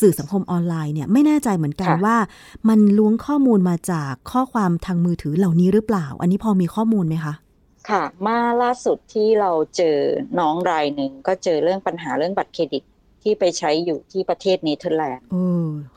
[0.00, 2.16] สื่อสังคมออนไลน์เนี่ยไม่แน่ใจเหมือนกันว่า
[2.68, 7.34] มันล้วงข้อมูลมาจากข้อความทางมือถือเหล่านี้หรือเปล่า อันนี้พอมีข้อมูลไหมคะ
[7.88, 9.96] ค่ะ มาล่าสุดที่เราเจอ
[10.38, 12.82] น้องรายหนึ่งก็เจอเรื่องปัญหาเรื่องบัตรเครดิต
[13.22, 15.26] ที่ไปใช้อยู่ที่ประเทศเนเธอร์แลนด์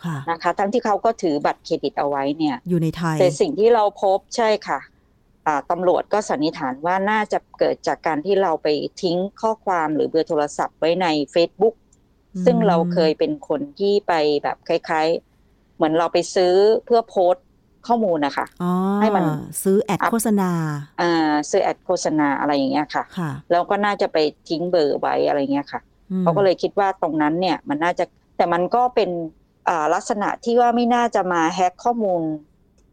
[0.06, 4.80] ค่ะนะคะ ทั้งที่เขาก็ถือบัตรเครดิตเอาไว้เนี่ย อยู่ในไทย แต่สิ่งที่เราพบใช่ค่ะ
[5.72, 8.68] ตำรวจก็สันนิษฐานว่าน่าจะเกิดจากการที่เราไป
[9.02, 11.76] ทิ้งข้อความหรือเบอร์โทรศัพท์ไว้ใน Facebook
[12.46, 15.08] ซึ่งเราเคยเป็นคนที่ไปแบบคล้าย
[15.44, 16.54] ๆ เหมือนเราไปซื้อ
[16.86, 17.46] เพื่อโพสต์
[17.88, 18.46] ข้อมูลนะคะ
[19.02, 19.26] ให้มัน
[19.64, 20.52] ซื้อแอดโฆษณา
[21.02, 23.04] อ่าซื้อแอดโฆษณาอะไรอย่างเงี้ยค่ะ
[23.52, 24.18] แล้วก็น่าจะไป
[24.50, 25.82] ทิ้งเบอร์ไว้อะไรเงี้ยค่ะ
[26.22, 28.06] เขาก็เลยคิดว่าตรงนั้นเนี่ยมันน่าจะ
[28.38, 29.10] แต่มันก็เป็น
[29.94, 32.22] ลักษณะที่ว่าไม่น่าจะมาแฮ็กข้อมูล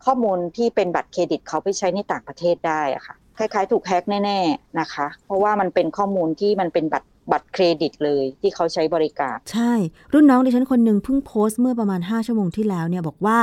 [0.04, 9.72] ข้อมูลที่เป็นบัตรเครดิตเขาไปใช้ในต่างประเทศได้อะค่ะคล้ายๆ ถูกแฮ็กแน่ๆนะคะ เพราะว่ามันเป็นข้อมูลที่มันเป็นบัตรบัตรเครดิตเลยที่เขาใช้บริการ ใช่
[10.12, 13.38] รุ่นน้องดิฉันคนหนึ่งเพิ่งโพสต์เมื่อประมาณ 5 ชั่วโมงที่แล้วเนี่ยบอกว่า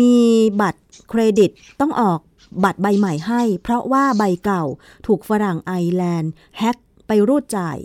[0.00, 0.18] มี
[0.60, 2.18] บัตรเครดิตต้องออก
[2.64, 4.64] บัตรใบใหม่ให้ เพราะว่าใบเก่า
[5.06, 6.76] ถูกฝรั่งไอร์แลนด์แฮ็ก
[7.06, 7.78] ไปรูดจ่าย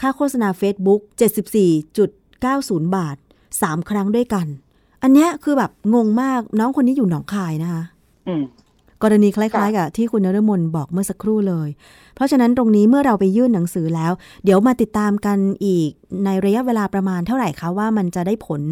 [0.00, 1.00] ค่าโฆษณา Facebook
[1.78, 3.16] 74.90 บาท
[3.52, 4.46] 3 ครั้งด้วยกัน
[5.06, 7.82] อันนี้คือแบบงงมากน้องคนนี้อยู่หนองคายนะคะ
[9.02, 11.68] กรณีคล้ายๆกับที่คุณนรมนบอกเมื่อสักครู่เลย
[12.14, 14.12] เพราะฉะนั้นตรงนี้เมื่อเราไปยื่นหนังสือแล้ว
[14.44, 15.90] เดี๋ยวมาติดตามกันอีก
[16.24, 18.62] ในระยะเวลาประมาณเท่าไหร่คะว่ามันจะได้ผล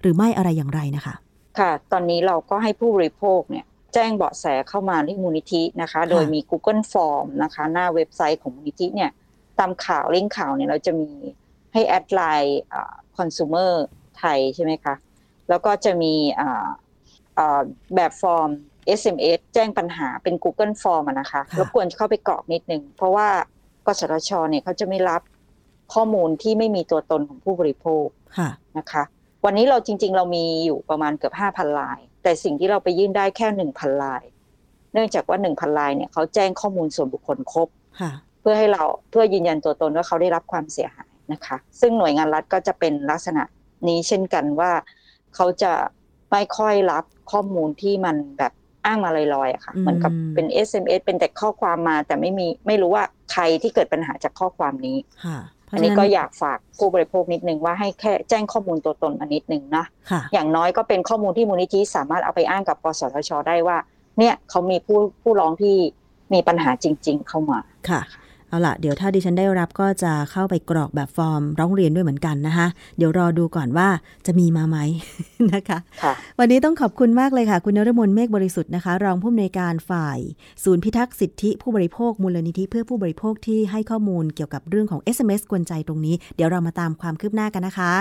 [0.00, 1.14] หรือไม่อะไรอย่างไรนะคะ
[1.58, 9.10] ค่ะ ตอนนี้เราก็ให้ผู้บริโภคเนี่ยแจ้งเบาะแสเข้ามาที่มูลนิธินะคะ โดยมี Google Form นะคะ หน้าเว็บไซต์ของมูลนิธิเนี่ย
[9.58, 11.10] ตามข่าวลิงก์ข่าวเนี่ยเราจะมี
[11.72, 12.60] ให้แอดไลน์
[13.16, 13.72] consumer
[14.18, 14.94] ไทยใช่ไหมคะ
[15.48, 16.14] แล้วก็จะมี
[17.94, 18.50] แบบฟอร์ม
[19.00, 23.28] SMS แจ้งปัญหาเป็น Google Form นะคะรบกวนเข้าไปกรอกนิดนึง เพราะว่า
[23.86, 25.22] กสทชเนี่ยเขาจะไม่รับ
[25.94, 28.06] ข้อมูลที่ไม่มีตัวตนของผู้บริโภค
[28.78, 29.02] นะคะ
[29.44, 34.22] วันนี้เราจริง ๆ เรามีอยู่ประมาณเกือบห้าพันราย แต่สิ่งที่เราไปยื่นได้แค่หนึ่งพันราย
[34.92, 37.68] เนื่องจากว่าหนึ่งพันลายเนี่ยเขาแจ้งข้อมูลส่วนบุคคลครบ
[38.40, 43.42] เพื่อให้เราเพื่อยืนยันตัวตนว่าเขาได้รับความเสียหายนะคะ ซึ่งหน่วยงานรัฐก็จะเป็นลักษณะ
[43.88, 44.72] นี้เช่นกันว่า
[45.34, 45.72] เขาจะ
[46.30, 48.52] ไม่ค่อยรับข้อมูลที่มันแบบ
[48.84, 54.96] อ้างมาลอยๆอะค่ะเหมือนกับเป็น SMS เป็นแต่ข้อความมา แต่ไม่มีไม่รู้ว่าใครที่เกิดปัญหาจากข้อความนี้
[55.72, 59.84] อันนี้ก็อยากฝากผู้บริโภคนิดนึงว่าให้แค่แจ้งข้อมูลตัวตนมานิดนึงนะ
[60.32, 63.78] อย่างน้อยก็เป็นข้อมูลที่มูลนิธิสามารถเอาไปอ้างกับกสทชได้ว่า
[64.18, 65.76] เนี่ยเขามีผู้ผู้ร้องที่
[66.32, 68.00] มีปัญหาจริง ๆ เข้ามาค่ะ
[68.52, 73.88] เอาละเดี๋ยวถ้าดิฉันได้รับก็จะเข้าไปกรอกแบบฟอร์มร้องเรียนด้วยเหมือนกันนะคะ เดี๋ยวรอดูก่อนว่า
[74.26, 74.78] จะมีมาไหม
[75.54, 80.18] นะคะคะวันนี้ต้องขอบคุณมากเลยค่ะ คุณนรมนเมฆบริสุทธิ์นะคะ รองผู้อำนวยการฝ่าย
[80.64, 87.92] ศูนย์พิทักษ์สิทธิผู้บริโภคมูลนิธิเพื่อผู้บริโภคที่ให้ข้อมูลเกี่ยวกับเรื่องของ SMS กวนใจตรงนี้ เดี๋ยวเรามาตามความคืบหน้ากันนะคะ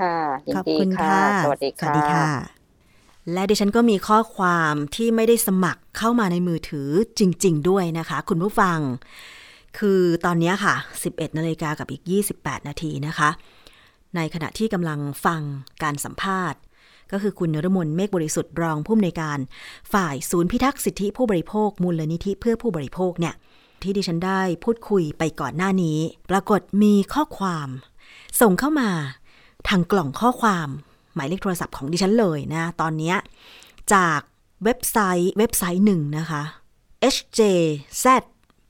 [0.00, 0.16] ค่ะ
[0.56, 2.28] ขอบคุณค่ะสวัสดีค่ะสวัสดีค่ะ
[3.32, 8.78] และดิฉันก็มีข้อความที่ไม่ได้สมัครเข้ามาในมือถือจริง ๆ ด้วยนะคะ คุณผู้ฟัง
[9.78, 10.74] คือตอนนี้ค่ะ
[11.06, 12.02] 11นาฬิกากับอีก
[12.34, 13.30] 28 นาทีนะคะ
[14.16, 15.40] ในขณะที่กำลังฟัง
[15.82, 16.60] การสัมภาษณ์
[17.12, 19.38] ก็คือคุณนรมนเมฆบริสุทธิ์รองผู้อำนวยการ
[19.92, 23.34] ฝ่ายศูนย์พิทักษ์สิทธิผู้บริโภค มูลนิธิเพื่อผู้บริโภคเนี่ย
[23.82, 25.98] ที่ดิฉันได้พูดคุยไปก่อนหน้านี้
[26.30, 27.68] ปรากฏมีข้อความ
[28.40, 28.90] ส่งเข้ามา
[29.68, 30.68] ทางกล่องข้อความ
[31.14, 33.14] หมายเลขโทรศัพท์ของดิฉันเลยนะ ตอนนี้
[33.94, 34.20] จาก
[34.64, 36.42] เว็บไซต์เว็บไซต์หนึ่งนะคะ
[37.14, 37.42] hjz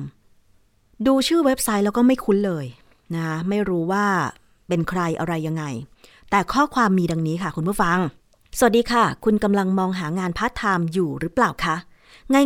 [1.07, 2.66] ดูชื่อเว็บไซต์แล้วก็ไม่คุ้นเลย
[3.14, 4.07] นะไม่รู้ว่า
[4.68, 5.64] เป็นใครอะไรยังไง
[6.31, 7.98] แต่ข้อความมีดังนี้ค่ะคุณผู้ฟัง
[8.59, 11.76] สวัสดีค่ะ คุณกำลังมองหางานพาร์ทไทม์อยู่หรือเปล่าคะ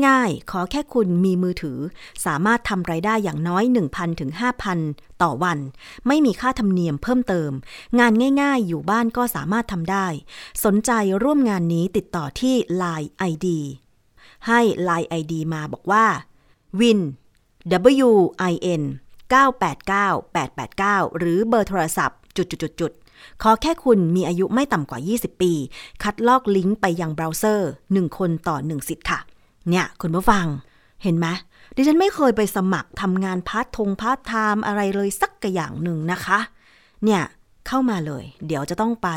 [0.09, 1.79] ง่ายๆ ขอแค่คุณมีมือถือ
[2.27, 4.31] สามารถทำรายได้อย่างน้อย 1,000ถึง
[4.77, 5.59] 5,000 ต่อวัน
[6.07, 7.51] ไม่มีค่าธรรมเนียมเพิ่มเติม
[7.99, 10.07] งานง่ายๆ อยู่บ้านก็สามารถทำได้
[10.65, 10.91] สนใจ
[11.23, 13.47] ร่วมงานนี้ติดต่อที่ Line ID
[14.47, 16.07] ให้ Line ID มาบอกว่า
[16.81, 17.01] win
[18.11, 18.15] w
[18.51, 18.83] i n
[19.33, 25.53] 989 889 หรือเบอร์โทรศัพท์ จุดๆๆขอแค่คุณมีอายุไม่ต่ำกว่า 20 ปี
[26.03, 29.21] คัดลอกลิงก์ไปยังเบราว์เซอร์ 1 คนต่อ 1 สิทธิ์ค่ะ
[29.71, 30.47] เนี่ยคุณผู้ฟัง
[31.03, 31.27] เห็นไหม
[31.77, 36.39] ดิฉันไม่เคยไปสมัครทำงานพาร์ททงพาร์ทไทม์อะไรเลยสักอย่างหนึ่งนะคะ
[37.05, 37.23] เนี่ย
[37.69, 39.09] เข้ามาเลย เดี๋ยวจะต้องไป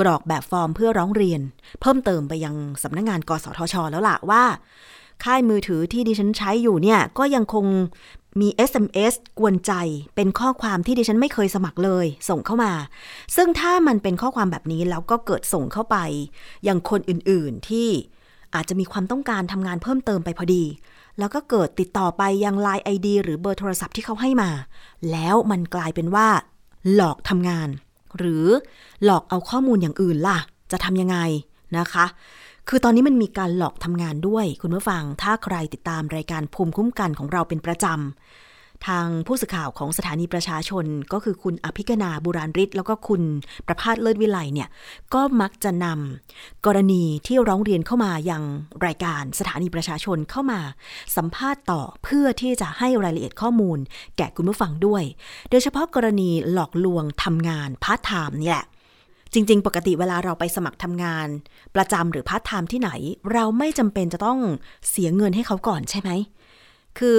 [0.00, 1.40] กรอกแบบฟอร์มเพื่อร้องเรียน
[1.80, 4.44] เพิ่มเติมไปยังสำนักงงานกสทช แล้วล่ะว่า
[5.24, 7.66] ค่ายมือถือที่ดิฉันใช้อยู่เนี่ย ก็ยังคง
[8.40, 9.72] มี SMS กวนใจ
[10.14, 12.72] เป็นข้อความที่ดิฉันไม่เคยสมัครเลย ส่งเข้ามา
[13.36, 15.96] ซึ่งถ้ามันเป็นข้อความแบบนี้แล้วก็เกิดส่งเข้าไป
[16.68, 17.88] ยังคนอื่นๆที่
[18.54, 20.64] อาจจะมีความต้องการทำงานเพิ่มเติมไปพอดี
[21.18, 24.50] แล้วก็เกิดติดต่อไปยัง Line ID หรือเบอร์โทรศัพท์ที่เขาให้มา
[25.10, 26.28] แล้วมันกลายเป็นว่า
[26.94, 27.68] หลอกทำงาน
[28.18, 28.46] หรือ
[29.04, 30.38] หลอกเอาข้อมูลอย่างอื่นล่ะ
[30.72, 31.18] จะทำยังไง
[31.78, 32.06] นะคะ
[32.68, 38.49] คือตอนนี้มันมีการหลอกทำงานด้วย คุณผู้ฟังถ้าใครติดตามรายการภูมิคุ้มกันของเราเป็นประจำ
[38.86, 43.22] ทางผู้สื่อข่าวของสถานีประชาชนก็คือคุณอภิกนาบุราริศแล้วก็คุณ
[43.66, 44.68] ประพาสเลิศวิไลเนี่ย
[45.14, 48.42] ก็มักจะนำกรณีที่ร้องเรียนเข้ามายัง
[48.86, 50.60] รายการสถานีประชาชนเข้ามา
[51.16, 53.78] สัมภาษณ์ต่อเพื่อที่จะให้รายละเอียดข้อมูล
[54.16, 55.02] แก่คุณผู้ฟังด้วย
[55.50, 58.66] โดยเฉพาะกรณีหลอกลวงทำงานพาร์ทไทม์นี่แหละ
[59.34, 61.28] จริง ๆ ปกติเวลาเราไปสมัครทำงาน
[61.76, 62.90] ประจำหรือพาร์ทไทม์ที่ไหน
[63.32, 64.38] เราไม่จำเป็นจะต้อง
[64.88, 66.10] เสียเงินให้เขาก่อนใช่ไหม
[66.98, 67.18] คือ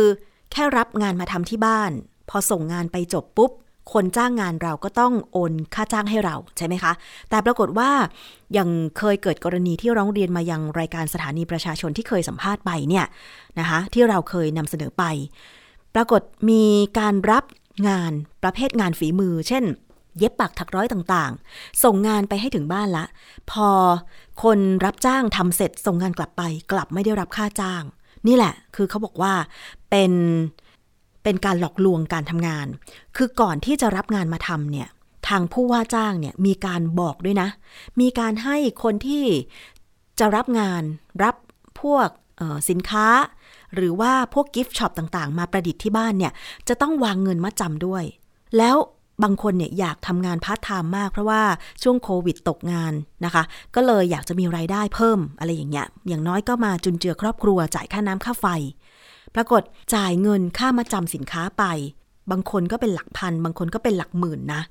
[0.52, 1.92] แค่รับงานมาทำที่บ้าน
[2.30, 3.52] พอส่งงานไปจบปุ๊บ
[3.94, 6.94] คนจ้างงานเราก็ต้องโอนค่าจ้างให้เราใช่ไหมคะ
[7.30, 7.90] แต่ปรากฏว่า
[8.58, 13.06] ยังเคยเกิดกรณีที่ร้องเรียนมายังรายการสถานีประชาชนที่เคยสัมภาษณ์ไปเนี่ย
[13.60, 15.04] นะคะ ที่เราเคยนำเสนอไป
[15.96, 16.64] ปรากฏมี
[17.00, 17.44] การรับ
[17.88, 18.12] งาน
[18.44, 19.64] ประเภทงานฝีมือ เช่น
[20.18, 23.06] เย็บปักถักร้อยต่างๆ ส่งงานไปให้ถึงบ้านละ
[23.52, 23.70] พอ
[24.44, 27.84] คนรับจ้างทำเสร็จส่งงานกลับไป กลับไม่ได้รับค่าจ้าง
[28.28, 29.34] นี่แหละ คือเขาบอกว่า
[29.90, 30.12] เป็น
[31.24, 32.68] เป็นการหลอกลวงการทำงาน
[33.16, 34.88] คือก่อนที่จะรับงานมาทำเนี่ย
[35.28, 37.50] ทางผู้ว่าจ้างเนี่ยมีการบอกด้วยนะ
[38.02, 39.26] มีการให้คนที่
[40.20, 40.84] จะรับงาน
[41.24, 41.36] รับ
[41.82, 42.08] พวก
[42.70, 43.08] สินค้า
[43.76, 46.34] หรือว่าพวกกิฟต์ช็อปต่างๆ มาประดิษฐ์ที่บ้านเนี่ย
[46.68, 48.04] จะต้องวางเงินมาจำด้วย
[48.58, 48.76] แล้ว
[49.24, 51.42] บางคนเนี่ยอยากทำงานพาร์ทไทม์มากเพราะว่า
[51.84, 52.94] ช่วงโควิดตกงาน
[53.26, 53.44] นะคะ
[53.76, 58.46] ก็เลยอยากจะมีรายได้เพิ่มอะไรอย่างเงี้ย อย่างน้อยก็มาจุนเจือครอบครัวจ่ายค่าน้ำค่าไฟ
[59.36, 59.62] ปรากฏ
[59.96, 61.64] จ่ายเงินค่ามัดจำสินค้าไป
[62.32, 64.62] บางคนก็เป็นหลักพัน บางคนก็เป็นหลักหมื่นนะ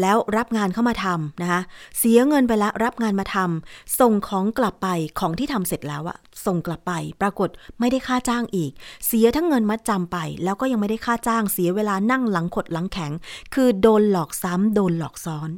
[0.00, 1.60] แล้วรับงานเข้ามาทำนะคะ
[1.98, 7.48] เสียเงินไปแล้วรับงานมาทำส่งของกลับไปของที่ทำเสร็จแล้วอะส่งกลับไป ปรากฏ
[7.80, 8.72] ไม่ได้ค่าจ้างอีก
[9.06, 13.12] เสียทั้งเงินมัดจำไป แล้วก็ยังไม่ได้ค่าจ้างเสียเวลานั่งหลังขดหลังแข็ง
[13.54, 15.50] คือโดนหลอกซ้ำโดนหลอกซ้อน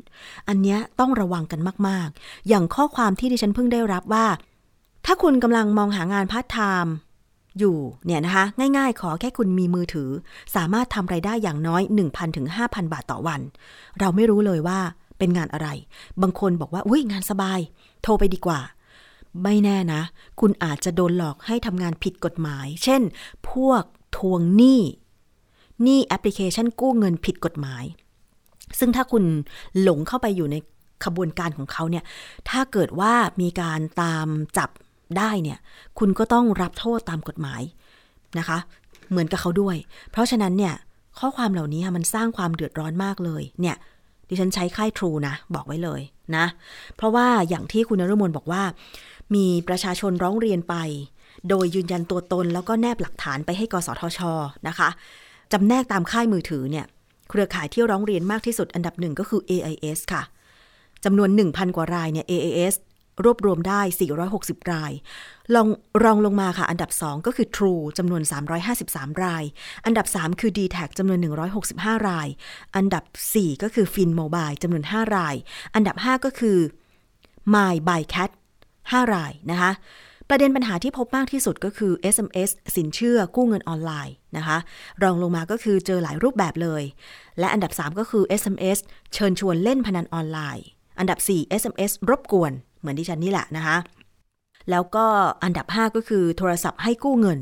[0.49, 4.27] อันนี้ต้องระวังกันมาก ๆ อย่างข้อความที่ดิฉันเพิ่งได้รับว่า
[5.07, 6.95] ถ้าคุณกำลังมองหางานพาร์ทไทม์
[7.59, 8.45] อยู่เนี่ยนะคะ
[8.77, 10.11] ง่ายๆ ขอแค่คุณมีมือถือ
[10.55, 13.41] สามารถทำรายได้อย่างน้อย 1,000ถึง5,000 บาทต่อวัน
[14.01, 14.79] เราไม่รู้เลยว่า
[15.19, 15.69] เป็นงานอะไร
[16.23, 17.61] บางคนบอกว่าอุ้ยงานสบาย
[18.03, 18.61] โทรไปดีกว่า
[19.43, 20.03] ไม่แน่นะ
[20.41, 23.03] คุณอาจจะโดนหลอกให้ทำงานผิดกฎหมาย เช่น
[23.51, 23.83] พวก
[24.17, 24.81] ทวงหนี้
[25.83, 27.85] หนี้แอปพลิเคชันกู้เงินผิดกฎหมาย
[28.79, 29.25] ซึ่งถ้าคุณ
[29.81, 30.57] หลงเข้าไปอยู่ใน
[31.05, 32.05] ขบวนการของเขาเนี่ย
[32.49, 34.71] ถ้าเกิดว่ามีการตามจับ
[35.19, 35.59] ได้เนี่ย
[35.99, 37.63] คุณก็ต้องรับโทษตามกฎหมาย
[38.39, 38.59] นะคะ
[39.11, 39.77] เหมือนกับเขาด้วย
[40.11, 40.75] เพราะฉะนั้นเนี่ย
[41.19, 43.77] ข้อความเหล่านี้มันสร้างความเดือดร้อนมากเลย เนี่ย
[44.29, 46.01] ดิฉันใช้ค่ายทรูนะ บอกไว้เลย
[46.37, 46.47] นะ
[46.97, 48.63] เพราะว่าอย่างที่คุณนรุมนบอกว่า
[49.35, 50.75] มีประชาชนร้องเรียนไป
[51.49, 54.21] โดยยืนยันตัวตนแล้วก็แนบหลักฐานไปให้กสทช
[54.69, 54.89] นะคะ
[55.53, 56.87] จำแนกตามค่ายมือถือเนี่ย
[57.29, 60.23] เครือข่ายที่ร้องเรียนมากที่สุดอันดับหนึ่งก็คือ AIS ค่ะ
[61.05, 62.75] จำนวน 1,000 กว่ารายเนี่ย AIS
[63.25, 63.81] รวบรวมได้
[64.27, 64.93] 460 ราย
[65.55, 65.69] ลอง
[66.05, 68.23] รองลงมาค่ะ อันดับ 2 ก็คือ True จำนวน
[68.73, 69.45] 353 ราย
[69.87, 71.19] อันดับ 3 คือ d t แทจำนวน
[71.65, 72.29] 165 ราย
[72.77, 75.35] อันดับ 4 ก็คือ Fin Mobile จำนวน 5 ราย
[75.75, 76.59] อันดับ 5 ก็คือ
[77.55, 78.31] My by Cat
[78.73, 79.73] 5 รายนะคะ
[80.31, 84.59] ประเด็นปัญหาที่พบมากที่สุดก็คือ SMS สินเชื่อกู้เงินออนไลน์นะคะ
[85.03, 86.83] รองลงมาก็คือเจอหลายรูปแบบเลย
[87.39, 88.79] และอันดับ 3 ก็คือ SMS
[89.15, 90.67] เชิญชวนเล่นพนันออนไลน์
[90.99, 92.53] อันดับ 4 SMS รบกวน
[92.85, 93.77] เหมือนดิฉันนี่แหละนะคะ
[94.71, 95.07] แล้วก็
[95.45, 97.39] อันดับ 5 ก็คือโทรศัพท์ให้กู้เงิน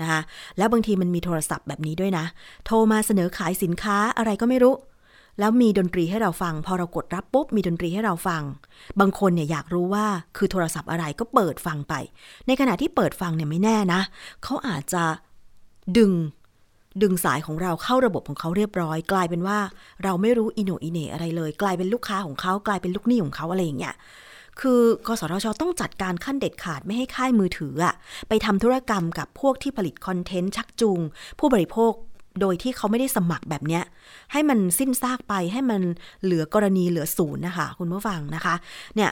[0.00, 0.20] นะคะ
[0.58, 2.24] แล้วบางทีมันมีโทรศัพท์แบบนี้ด้วยนะ
[2.66, 4.74] โทรมาเสนอขายสินค้าอะไรก็ไม่รู้
[5.40, 8.42] แล้วมีดนตรีให้เราฟัง พอเรากดรับปุ๊บมีดนตรีให้เราฟัง
[9.00, 11.94] บางคนเนี่ยอยากรู้ว่าคือโทรศัพท์อะไรก็เปิดฟังไป
[12.46, 14.00] ในขณะที่เปิดฟังเนี่ยไม่แน่นะ
[14.44, 15.04] เขาอาจจะ
[15.98, 16.12] ดึง
[17.02, 19.58] ดึงสายของเราเข้าระบบของเขาเรียบร้อย กลายเป็นว่า
[20.04, 23.94] เราไม่รู้อิโนอิเนอะไรเลย กลายเป็นลูกค้าของเขากลายเป็นลูกหนี้ของเขาอะไรอย่างเงี้ย
[24.60, 27.94] คือกสทชต้องจัดการขั้นเด็ดขาดไม่ให้ค่ายมือถืออะ
[28.28, 31.00] ไปทำธุรกรรมกับพวกที่ผลิตคอนเทนต์ชักจูง
[31.38, 31.92] ผู้บริโภค
[32.40, 33.82] โดยที่เขาไม่ได้สมัครแบบเนี้ย
[34.32, 35.82] ให้มันสิ้นซากไปให้มัน
[36.24, 38.54] เหลือกรณีเหลือศูนย์นะคะ คุณผู้ฟังนะคะ
[38.96, 39.10] เนี่ย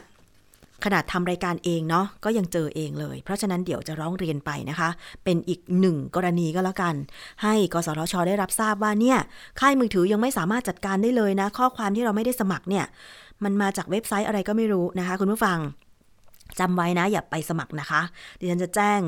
[0.85, 4.89] ขนาดทำรายการเองเนาะก็ยังเจอเองเลย เพราะฉะนั้นเดี๋ยวจะร้องเรียนไปนะคะ
[5.25, 6.95] เป็นอีกหนึ่งกรณีก็แล้วกัน
[7.43, 9.19] ให้กสทชได้รับทราบว่าเนี่ย
[9.61, 12.85] ค่ายมือถือยังไม่สามารถจัดการได้เลยนะ ข้อความที่เราไม่ได้สมัครเนี่ย
[13.44, 15.59] มันมาจากเว็บไซต์อะไรก็ไม่รู้นะคะ คุณผู้ฟัง
[16.61, 18.01] จำไว้นะอย่าไปสมัครนะคะ
[18.38, 19.01] ดิฉันจะแจ้ง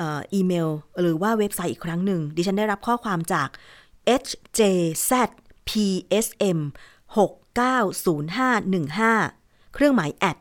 [0.00, 0.68] อีเมล
[1.00, 3.48] หรือว่าเว็บไซต์อีกครั้งหนึ่ง ดิฉันได้รับข้อความจาก
[4.22, 6.58] hjzpsm
[7.16, 10.38] 690515 เครื่องหมายแอด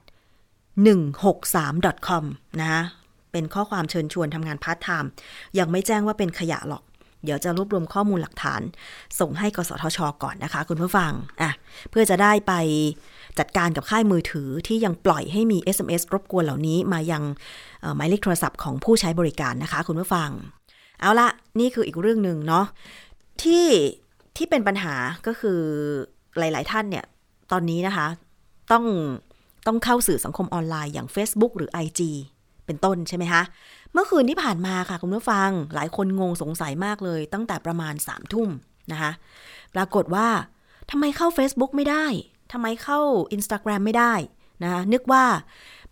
[1.24, 2.24] 163 com
[2.62, 2.70] นะ
[3.32, 5.10] เป็นข้อความเชิญชวนทำงานพาร์ทไทม์
[5.60, 6.84] ยังไม่แจ้งว่าเป็นขยะหรอก
[7.24, 8.62] เดี๋ยวจะรวบรวมข้อมูลหลักฐาน
[9.20, 11.52] ส่งให้กสทช ก่อนนะคะ คุณผู้ฟังอะ
[11.90, 12.54] เพื่อจะได้ไป
[13.40, 17.24] จัดการกับค่ายมือถือที่ยังปล่อยให้มี SMS รบกวนเหล่านี้มายัง
[17.96, 20.30] หมายเลขโทรศัพท์ของผู้ใช้บริการนะคะ คุณผู้ฟัง
[21.02, 21.28] เอาละ
[21.60, 22.66] นี่คืออีกเรื่องหนึ่งเนาะ
[23.44, 23.66] ที่
[24.38, 24.96] ที่เป็นปัญหา
[25.28, 25.60] ก็คือ
[26.38, 27.06] หลาย ๆ ท่านเนี่ย
[27.52, 28.08] ตอนนี้นะคะ
[28.72, 28.86] ต้อง
[29.68, 32.02] ต้องเข้าสื่อสังคมออนไลน์อย่าง Facebook หรือ IG
[32.66, 33.42] เป็นต้นใช่ไหมคะ
[33.94, 38.50] เมื่อคืนที่ผ่านมาค่ะ คุณผู้ฟังหลายคนงงสงสัยมากเลย ตั้งแต่ประมาณ3ามทุ่ม
[38.92, 39.12] นะคะ
[39.76, 40.28] ปรากฏว่า
[40.92, 42.06] ทำไมเข้า Facebook ไม่ได้
[42.52, 43.00] ทำไมเข้า
[43.36, 44.14] Instagram ไม่ได้
[44.64, 45.24] นะนึกว่า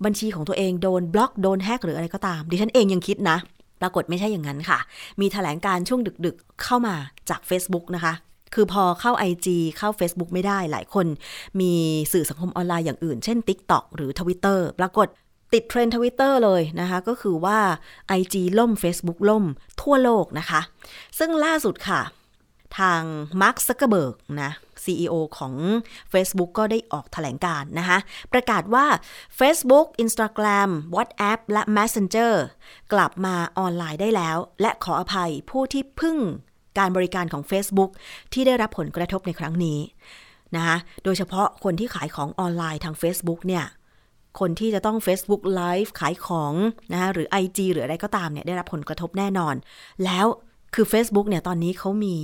[0.05, 3.37] บัญชีของตัวเองโดนบล็อกโดนแฮกหรืออะไรก็ตาม ดิฉันเองยังคิดนะ
[3.81, 4.79] ปรากฏไม่ใช่อย่างนั้นค่ะ
[5.21, 6.95] มีแถลงการช่วงดึกๆ เข้ามา
[7.29, 8.13] จาก Facebook นะคะ
[8.53, 11.05] คือพอเข้า IG เข้า Facebook ไม่ได้หลายคน
[11.61, 11.73] มี
[12.13, 15.07] สื่อสังคมออนไลน์อย่างอื่น เช่น TikTok หรือ Twitter ปรากฏ
[15.53, 17.59] ติดเทรนด์ทวิตเตอร์เลยนะคะ ก็คือว่า
[18.19, 19.45] IG ล่ม Facebook ล่ม
[19.81, 20.61] ทั่วโลกนะคะ
[21.19, 22.01] ซึ่งล่าสุดค่ะ
[22.79, 23.01] ทาง
[23.41, 24.51] มาร์คซักเกอร์เบิร์กนะ
[24.83, 25.53] CEO ของ
[26.13, 27.97] Facebook ก็ได้ออกแถลงการณ์นะคะ
[28.33, 28.85] ประกาศว่า
[29.39, 32.33] Facebook Instagram WhatsApp และ Messenger
[32.93, 36.17] กลับมาออนไลน์ได้แล้ว และขออภัยผู้ที่พึ่ง
[36.79, 37.91] การบริการของ Facebook
[38.33, 39.79] ที่ได้รับผลกระทบในครั้งนี้
[40.55, 43.65] นะคะโดยเฉพาะคนที่ขายของออนไลน์ทาง Facebook เนี่ย
[44.39, 46.53] คนที่จะต้อง Facebook Live ขายของ
[46.91, 49.55] นะคะหรือ IG หรืออะไรก็ตามเนี่ยได้รับผลกระทบแน่นอน
[50.05, 50.25] แล้ว
[50.75, 52.17] คือ Facebook เนี่ยตอนนี้เขามี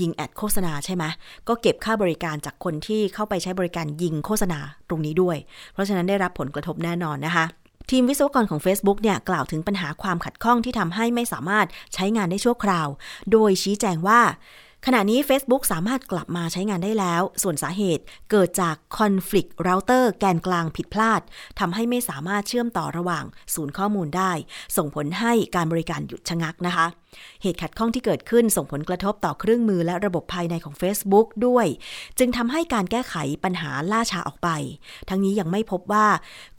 [0.00, 1.04] ยิงแอดโฆษณาใช่ไหม
[1.48, 5.36] ก็เก็บค่าบริการจากคนที่เข้าไปใช้บริการยิงโฆษณาตรงนี้ด้วย
[5.72, 7.44] เพราะฉะนั้นได้รับผลกระทบแน่นอนนะคะ
[7.90, 12.88] ทีมวิศวกรของ Facebook เนี่ยกล่าวถึงปัญหาความขัดข้องที่ทำให้ไม่สามารถใช้งานได้ชั่วคราว
[13.32, 14.20] โดยชี้แจงว่า
[14.86, 21.20] ขณะนี้ Facebook สามารถกลับมาใช้งานได้แล้ว ส่วนสาเหตุเกิดจาก Conflict Router แกนกลางผิดพลาด
[21.60, 23.24] ทำให้ไม่สามารถเชื่อมต่อระหว่าง
[23.54, 24.32] ศูนย์ข้อมูลได้
[24.76, 26.86] ส่งผลให้การบริการหยุดชะงักนะคะ
[27.42, 31.66] เหตุขัดข้องที่เกิดขึ้นส่งผลกระทบต่อเครื่องมือและระบบภายในของ Facebook ด้วย
[32.18, 34.48] จึงทำให้การแก้ไขปัญหาล่าช้าออกไป
[35.08, 36.06] ทั้งนี้ยังไม่พบว่า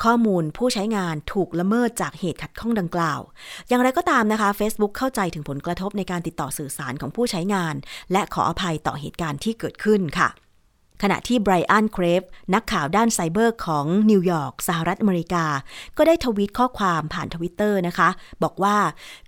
[0.03, 3.19] ข้อมูลผู้ใช้งานถูกละเมิดจากเหตุขัดข้องดังกล่าว
[3.67, 7.75] อย่างไรก็ตามนะคะ Facebook เข้าใจถึงผลกระทบในการติดต่อสื่อสารของผู้ใช้งาน
[8.11, 10.29] และขออภัยต่อเหตุการณ์ที่เกิดขึ้นค่ะ
[11.01, 15.45] ขณะที่ไบรอันเครฟนักข่าวด้านไซเบอร์ของนิวยอร์กสหรัฐอเมริกา
[15.97, 18.09] ก็ได้ทวีตข้อความผ่านทวิตเตอร์นะคะ
[18.43, 18.77] บอกว่า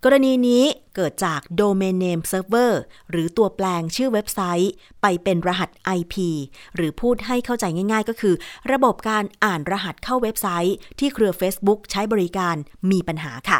[0.04, 0.64] กรณีนี้
[0.96, 2.72] เกิดจาก Domain Name Server
[3.12, 6.16] หรือตัวแปลงชื่อเว็บไซต์ ไปเป็นรหัส IP
[6.76, 8.36] หรือพูดให้เข้าใจง่ายๆ ก็คือ
[8.72, 12.56] ระบบการอ่านรหัสเข้าเว็บไซต์ ที่เครือ Facebook ใช้บริการ
[12.92, 13.58] มีปัญหาค่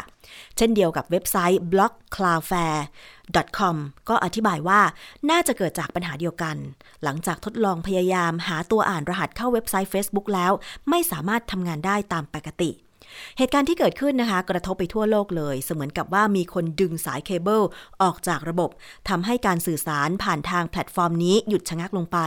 [0.56, 3.76] เช่นเดียวกับเว็บไซต์ blog.cloudflare.com
[4.08, 4.80] ก็อธิบายว่า
[5.30, 6.56] น่าจะเกิดจากปัญหาเดียวกัน
[7.02, 10.52] หลังจากทดลองพยายามหาตัวอ่านรหัสเข้าเว็บไซต์ Facebook แล้ว
[10.90, 12.70] ไม่สามารถทำงานได้ตามปกติ
[13.38, 17.62] เหตุการณ์ที่เกิดขึ้นนะคะ กระทบไปทั่วโลกเลย เสมือนกับว่ามีคนดึงสายเคเบิล
[18.02, 18.70] ออกจากระบบ
[19.08, 22.18] ทำให้การสื่อสารผ่านทางแพลตฟอร์มนี้หยุดชะงักลงไป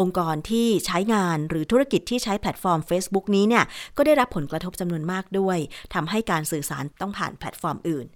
[0.00, 3.64] องค์กรที่ใช้งานหรือธุรกิจที่ใช้แพลตฟอร์ม Facebook นี้เนี่ย
[3.96, 5.58] ก็ได้รับผลกระทบจำนวนมากด้วย
[5.94, 8.06] ทำให้การสื่อสารต้องผ่านแพลตฟอร์มอื่น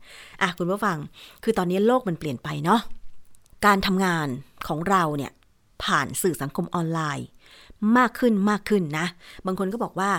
[0.42, 0.98] อะคุณผู้ฟัง
[1.44, 2.80] คือตอนนี้โลกมันเปลี่ยนไปเนาะ
[3.66, 4.28] การทำงาน
[4.68, 5.32] ของเราเนี่ย
[5.84, 7.26] ผ่านสื่อสังคมออนไลน์
[7.98, 9.06] มากขึ้นมากขึ้นนะ
[9.46, 10.10] บางคนก็บอกว่า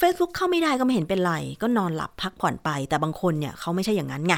[0.00, 4.34] Facebook เข้าไม่ได้ก็ไม่เห็นเป็นไร ก็นอนหลับพักผ่อนไป แต่บางคนเนี่ยเขาไม่ใช่อย่างนั้นไง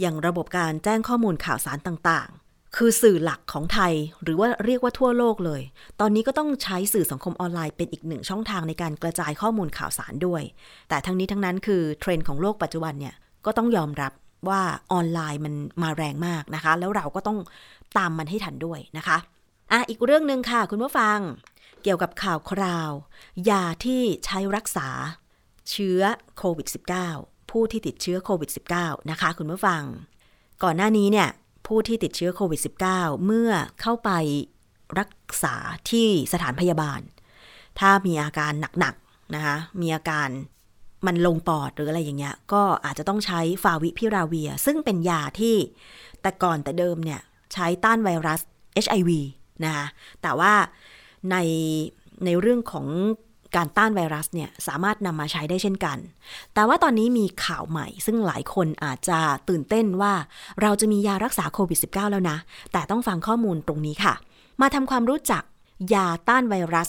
[0.00, 3.92] อย่างระบบการแจ้งข้อมูลข่าวสารต่างๆ คือสื่อหลักของไทย
[4.22, 5.62] หรือว่าเรียกว่าทั่วโลกเลย
[6.00, 10.42] ตอนนี้ก็ต้องใช้สื่อสังคมออนไลน์เป็นอีกหนึ่งช่องทางในการกระจายข้อมูลข่าวสารด้วย
[10.88, 13.14] แต่ทั้งนี้ทั้งนั้นคือเทรนด์ของโลกปัจจุบันเนี่ย
[13.46, 14.12] ก็ต้องยอมรับ
[14.48, 14.60] ว่า
[14.92, 17.38] ออนไลน์มันมาแรงมากนะคะ แล้วเราก็ต้อง
[17.98, 19.16] ตามมันให้ทันด้วยนะคะ
[19.72, 21.18] อะอีกเรื่องหนึ่งค่ะ คุณผู้ฟัง
[21.84, 22.90] เกี่ยวกับข่าวคราว
[23.50, 24.88] ยาที่ใช้รักษา
[25.70, 26.00] เชื้อ
[26.38, 26.68] โควิด
[27.08, 29.82] -19 ผู้ที่ติดเชื้อโควิด -19 นะคะคุณผู้ฟัง
[30.62, 31.28] ก่อนหน้านี้เนี่ย
[31.66, 32.60] ผู้ที่ติดเชื้อโควิด
[32.92, 34.10] -19 เมื่อเข้าไป
[34.98, 35.54] รักษา
[35.90, 37.00] ที่สถานพยาบาล
[37.78, 40.28] ถ้ามีอาการหนักๆนะคะมีอาการ
[41.06, 45.56] มันลงปอดหรืออะไรอย่างเงี้ย ก็อาจจะต้องใช้ฟาวิพิราเวีย ซึ่งเป็นยาที่
[46.22, 47.20] แต่ก่อนแต่เดิมเนี่ย
[47.52, 48.40] ใช้ต้านไวรัส
[48.84, 49.10] HIV
[49.64, 49.86] นะคะ
[50.22, 50.52] แต่ว่า
[51.30, 51.36] ใน
[52.24, 52.86] ในเรื่องของ
[53.56, 55.98] การต้านไวรัสเนี่ยสามารถนำมาใช้ได้เช่นกัน
[56.54, 60.12] แต่ว่าตอนนี้มีข่าวใหม่ ซึ่งหลายคนอาจจะตื่นเต้นว่า
[60.62, 62.38] เราจะมียารักษาโควิด -19 แล้วนะ
[62.72, 64.14] แต่ต้องฟังข้อมูลตรงนี้ค่ะ
[64.60, 65.42] มาทำความรู้จัก
[65.94, 66.88] ยาต้านไวรัส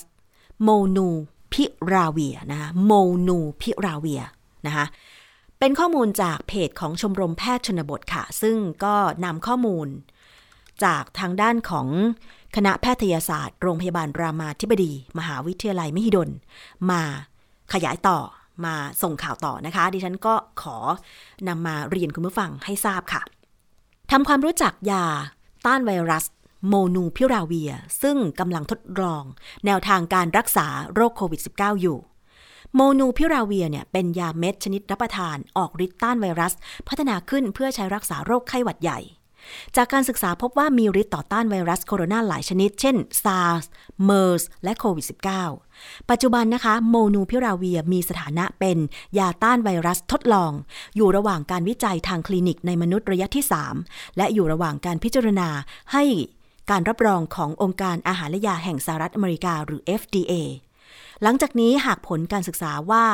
[0.63, 1.07] โมนู
[1.53, 2.91] พิราเวียนะคะโม
[3.27, 4.21] นูพิราเวีย
[4.67, 4.85] นะคะ
[5.59, 8.95] เป็นข้อมูลจากเพจของชมรมแพทย์ชนบทค่ะ ซึ่งก็
[9.25, 9.87] นำข้อมูล
[10.83, 11.87] จากทางด้านของ
[12.55, 16.29] คณะแพทยศาสตร์โรงพยาบาลรามาธิบดี มหาวิทยาลัยมหิดล
[16.89, 17.01] มา
[17.73, 18.19] ขยายต่อ
[18.65, 20.77] มาส่งข่าวต่อนะคะ ดิฉันก็ขอ
[21.47, 23.21] นำมาเรียนคุณผู้ฟังให้ทราบค่ะ
[24.11, 25.05] ทำความรู้จักยา
[25.65, 26.25] ต้านไวรัส
[26.67, 29.23] โมนูพิราเวีย ซึ่งกำลังทดลอง
[29.65, 31.97] แนวทางการรักษาโรคโควิด -19 อยู่
[32.75, 36.53] โมนูพิราเวียเนี่ยเป็นยาเม็ดชนิดรับประทานออกฤทธิ์ต้านไวรัส
[36.87, 38.99] พัฒนาขึ้นเพื่อใช้รักษาโรคไข้หวัดใหญ่
[39.75, 43.65] จากการศึกษาพบว่ามีฤทธิ์ต่อต้านไวรัสโคโรนาหลายชนิด เช่น SARS
[44.09, 45.05] MERS และโควิด
[45.57, 48.77] -19 ปัจจุบันนะคะ โมนูพิราเวียมีสถานะเป็น
[49.19, 50.51] ยาต้านไวรัสทดลอง
[50.95, 53.45] อยู่ระหว่างการวิจัยทางคลินิกในมนุษย์ระยะที่
[53.79, 55.49] 3 และอยู่ระหว่างการพิจารณา
[55.93, 56.03] ให้
[56.71, 60.33] การรับรองขององค์การอาหารและยาแห่งสหรัฐอเมริกาหรือ FDA
[61.23, 63.05] หลังจากนี้หากผลการศึกษาว่า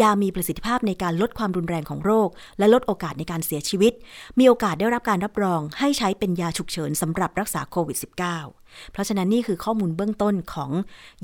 [0.00, 2.28] ยามีประสิทธิภาพในการลดความรุนแรงของโรค
[2.58, 3.92] และลดโอกาสในการเสียชีวิต
[4.38, 10.70] มีโอกาสได้รับการรับรองให้ใช้เป็นยาฉุกเฉินสำหรับรักษาโควิด -19 เพราะฉะนั้นนี่คือข้อมูลเบื้องต้นของ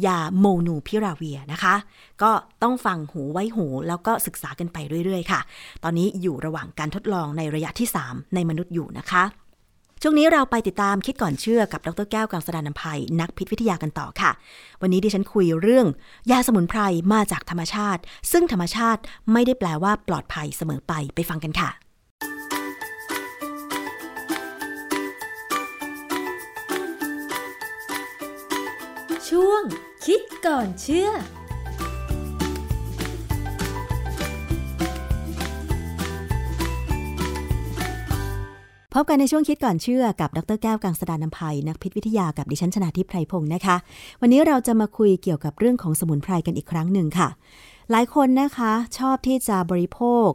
[0.06, 1.74] ยาโมนูพิราเวียนะคะ
[2.22, 2.30] ก็
[2.62, 5.40] ต้องฟังหูไว้หู แล้วก็ศึกษากันไปเรื่อยๆ ค่ะ
[5.84, 9.24] ตอนนี้อยู่ระหว่างการทดลองในระยะที่ 3 ในมนุษย์อยู่นะคะ
[10.02, 14.30] ช่วงนี้เราไปติดตามคิดก่อนเชื่อกับดรแก้วกังสดานนภัย นักพิษวิทยากันต่อค่ะ
[14.82, 15.86] วันนี้ดิฉันคุยเรื่อง
[16.30, 16.80] ยาสมุนไพร
[17.12, 18.00] มาจากธรรมชาติ
[18.32, 19.00] ซึ่งธรรมชาติ
[19.32, 21.70] ไม่ได้แปลว่าปลอดภัยเสมอไปไปฟังกันค่ะ
[29.28, 29.62] ช่วง
[30.04, 31.10] คิดก่อนเชื่อ
[38.94, 43.76] พบกันในช่วงคิดก่อนเชื่อกับดรแก้วกังสดานนภัยนักพิษวิทยากับดิฉันชนาทิพไพรพงศ์นะคะ
[44.20, 47.28] วันนี้เราจะมาคุยเกี่ยวกับเรื่องของสมุนไพรกันอีกครั้งหนึ่งค่ะ
[47.90, 50.28] หลายคนนะคะชอบที่จะบริโภค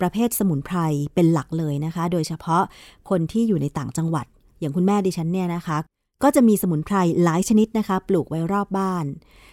[0.00, 0.78] ประเภทสมุนไพร
[1.14, 2.62] เป็นหลักเลยนะคะ โดยเฉพาะ
[3.10, 4.26] คนที่อยู่ในต่างจังหวัด
[4.60, 5.78] อย่างคุณแม่ดิฉันเนี่ยนะคะ
[6.22, 9.04] ก็จะมีสมุนไพรหลายชนิดนะคะ ปลูกไว้รอบบ้าน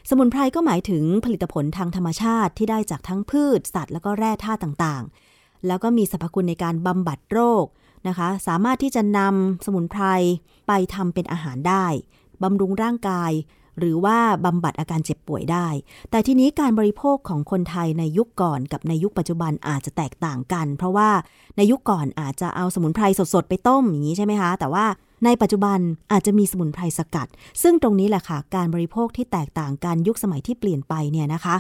[0.10, 7.66] สมุนไพรก็หมายถึงผลิตผลทางธรรมชาติที่ได้จากทั้งพืช สัตว์ แล้วก็แร่ธาตุต่างๆ แล้วก็มีสรรพคุณในการบำบัดโรค
[8.08, 10.04] นะคะ สามารถที่จะนำสมุนไพร
[10.68, 11.86] ไปทำเป็นอาหารได้
[12.44, 13.32] บำรุงร่างกาย
[13.80, 15.68] หรือว่าบำบัดอาการเจ็บป่วยได้
[16.12, 21.10] แต่ทีนี้การบริโภคของคนไทยในยุคก่อนกับในยุคปัจจุบันอาจจะแตกต่างกัน เพราะว่า
[21.58, 23.04] ในยุคก่อนอาจจะเอาสมุนไพร
[23.34, 24.86] สดๆ ไปต้มอย่างนี้ใช่ไหมคะ แต่ว่า
[25.26, 25.80] ในปัจจุบัน
[26.12, 27.28] อาจจะมีสมุนไพรสกัด
[27.64, 31.56] ซึ่งตรงนี้แหละค่ะ การบริโภคที่แตกต่างกันยุคสมัยที่เปลี่ยนไปเนี่ยนะคะ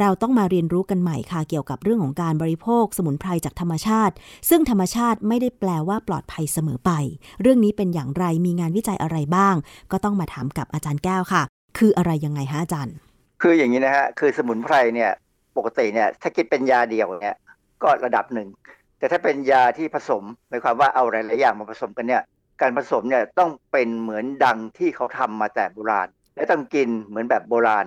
[0.00, 4.14] เราต้องมาเรียนรู้กันใหม่ค่ะเกี่ยวกับเรื่องของการบริโภคสมุนไพรจากธรรมชาติ
[4.48, 6.90] ซึ่งธรรมชาติไม่ได้แปลว่าปลอดภัยเสมอไป
[7.40, 9.54] เรื่องนี้เป็นอย่างไรมีงานวิจัยอะไรบ้าง
[9.92, 11.42] ก็ต้องมาถามกับอาจารย์แก้วค่ะ
[11.78, 12.94] คืออะไรยังไงฮะอาจารย์
[13.42, 15.10] คืออย่างนี้นะฮะคือสมุนไพรเนี่ย
[15.56, 17.36] ปกติเนี่ยถ้าคิดเป็นยาเดียวเนี่ย
[17.82, 18.48] ก็ระดับหนึ่ง
[18.98, 22.22] แต่ถ้าเป็นยาที่ผสมหมายความว่าเอาหลายๆอย่างมาผสมกันเนี่ย
[22.60, 27.86] การผสมเนี่ยต้องเป็นเหมือนดังที่เขาทำมาแต่โบราณ และต้องกินเหมือนแบบโบราณ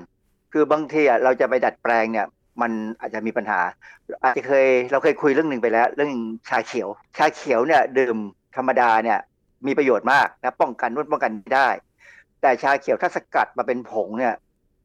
[0.58, 2.28] คือบางทีอะเราจะไปดัดแปลงเนี่ย
[2.62, 3.60] มันอาจจะมีปัญหา
[4.24, 6.12] อาจจะเคยเราเคยคุยเรื่องหนึ่งไปแล้ว เรื่อง
[6.49, 6.88] ชาเขียว
[7.18, 8.18] ชาเขียวเนี่ยดื่ม
[8.55, 9.20] ธรรมดาเนี่ย
[9.68, 11.70] มีประโยชน์มากนะป้องกันนู่นป้องกันนี่ได้
[12.41, 14.34] แต่ชาเขียวถ้าสกัดมาเป็นผงเนี่ย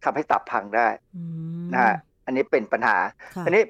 [0.05, 1.23] ทำให้ตับพังได้อื
[1.65, 1.95] มนะฮะ
[2.27, 2.97] อันนี้เป็นปัญหา
[3.35, 3.63] ค่ะอันนี้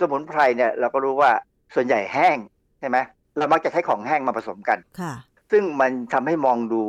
[0.00, 1.30] สมุนไพรเนี่ยเราก็รู้ว่า
[1.74, 2.36] ส่วนใหญ่แห้ง
[2.80, 2.96] ใช่ไหม
[3.38, 5.12] เรามักจะใช้ของแห้งมาผสมกัน ค่ะ
[5.50, 6.82] ซึ่งมันทำให้มองดู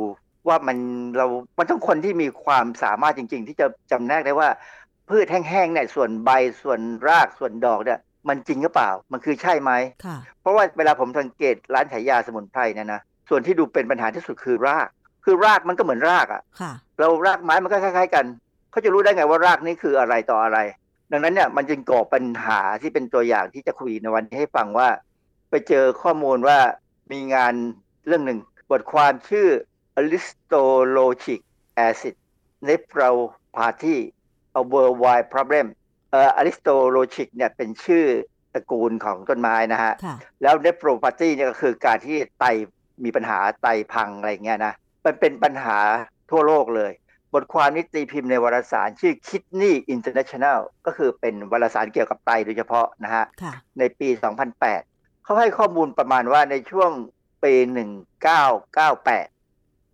[0.48, 0.78] ว่ามัน
[1.16, 1.26] เรา
[1.58, 4.48] มันต้องคนที่มีความสามารถจริง ๆ ที่จะจำแนกได้ว่า
[5.08, 6.30] พืชแห้งๆเนี่ยส่วนใบ
[6.62, 9.72] ส่วนรากส่วนดอกเนี่ยมันจริงหรือเปล่า มันคือใช่ไหม
[10.04, 14.88] ค่ะเพราะว่าเวลาผมสังเกตร้านขายยาสมุนไพรเนี่ยนะ ส่วนที่ดูเป็นปัญหาที่สุดคือราก
[15.24, 18.24] คือรากมันก็เหมือนรากอะค่ะ เรารากไม้มันก็คล้ายๆกัน
[18.70, 20.58] เขาจะรู้ได้ไงว่ารากนี้คืออะไรต่ออะไร
[21.12, 24.88] ดังนั้นเนี่ยมันจึงก่อปัญหาที่เป็นตัวอย่างที่จะคุยในวันนี้ให้ฟังว่า
[25.50, 26.58] ไปเจอข้อมูลว่า
[27.12, 27.54] มีงาน
[28.06, 28.38] เรื่องหนึ่ง
[28.70, 29.48] บทความชื่อ
[29.98, 31.40] Aristolochic
[31.88, 32.14] Acid
[32.66, 33.98] Nephropathy
[34.60, 35.66] a Worldwide Problem
[36.10, 38.06] เอ่อ Aristolochic เนี่ยเป็นชื่อ
[38.54, 42.44] ตระกูลของต้นไม้นะฮะค่ะแล้ว nephropathy เนี่ยก็คือการที่ไต
[43.04, 44.74] มีปัญหาไตพังอะไรอย่างเงี้ยนะ
[45.04, 45.78] มันเป็นปัญหา
[46.30, 46.92] ทั่วโลกเลย
[47.34, 54.08] บทความนี้ตีพิมพ์ในวารสารชื่อ Kidney International ก็คือเป็นวารสารเกี่ยวกับไตโดยเฉพาะนะฮะค่ะในปี
[54.66, 56.90] 2008 เขาให้ข้อมูลประมาณว่าในช่วง
[57.44, 57.54] ปี
[58.34, 59.39] 1998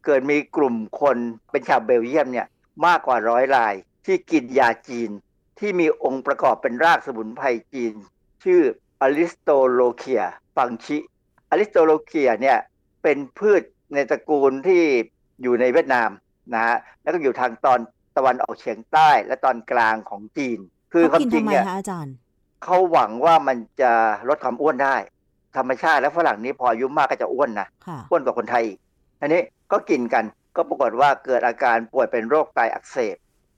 [0.06, 1.16] เกิดมีกลุ่มคน
[1.50, 2.46] เป็นชาวเบลเยียมเนี่ย
[2.86, 3.74] มากกว่าร้อยราย
[4.06, 5.10] ที่กินยาจีน
[5.58, 7.94] ที่มีองค์ประกอบเป็นรากสมุนไพรจีน
[8.44, 8.60] ชื่อ
[9.02, 10.98] Aristolochia fangchi
[11.50, 12.58] Aristolochia เนี่ย
[13.02, 13.62] เป็นพืช
[13.94, 14.82] ในตระกูลที่
[15.42, 16.10] อยู่ในเวียดนาม
[16.54, 17.80] นะฮะแล้วก็อยู่ทางตอน
[18.16, 20.58] ตะวันออกเฉียงใต้และตอนกลางของจีน
[20.92, 22.14] คือความจริงเขากินจริทำงไมเนี่ยคะอาจารย์
[22.64, 23.92] เขาหวังว่ามันจะ
[24.28, 24.96] ลดความอ้วนได้
[25.56, 28.78] ธรรมชาติและฝรั่งนี้พออายุมากก็จะอ้วนนะค่ะอ้วนกว่าคนไทยอีก
[29.20, 29.42] อันนี้
[29.72, 30.24] ก็กินกัน
[30.56, 33.16] ก็ปรากฏว่าเกิดอาการป่วยเป็นโรคไตอักเสบ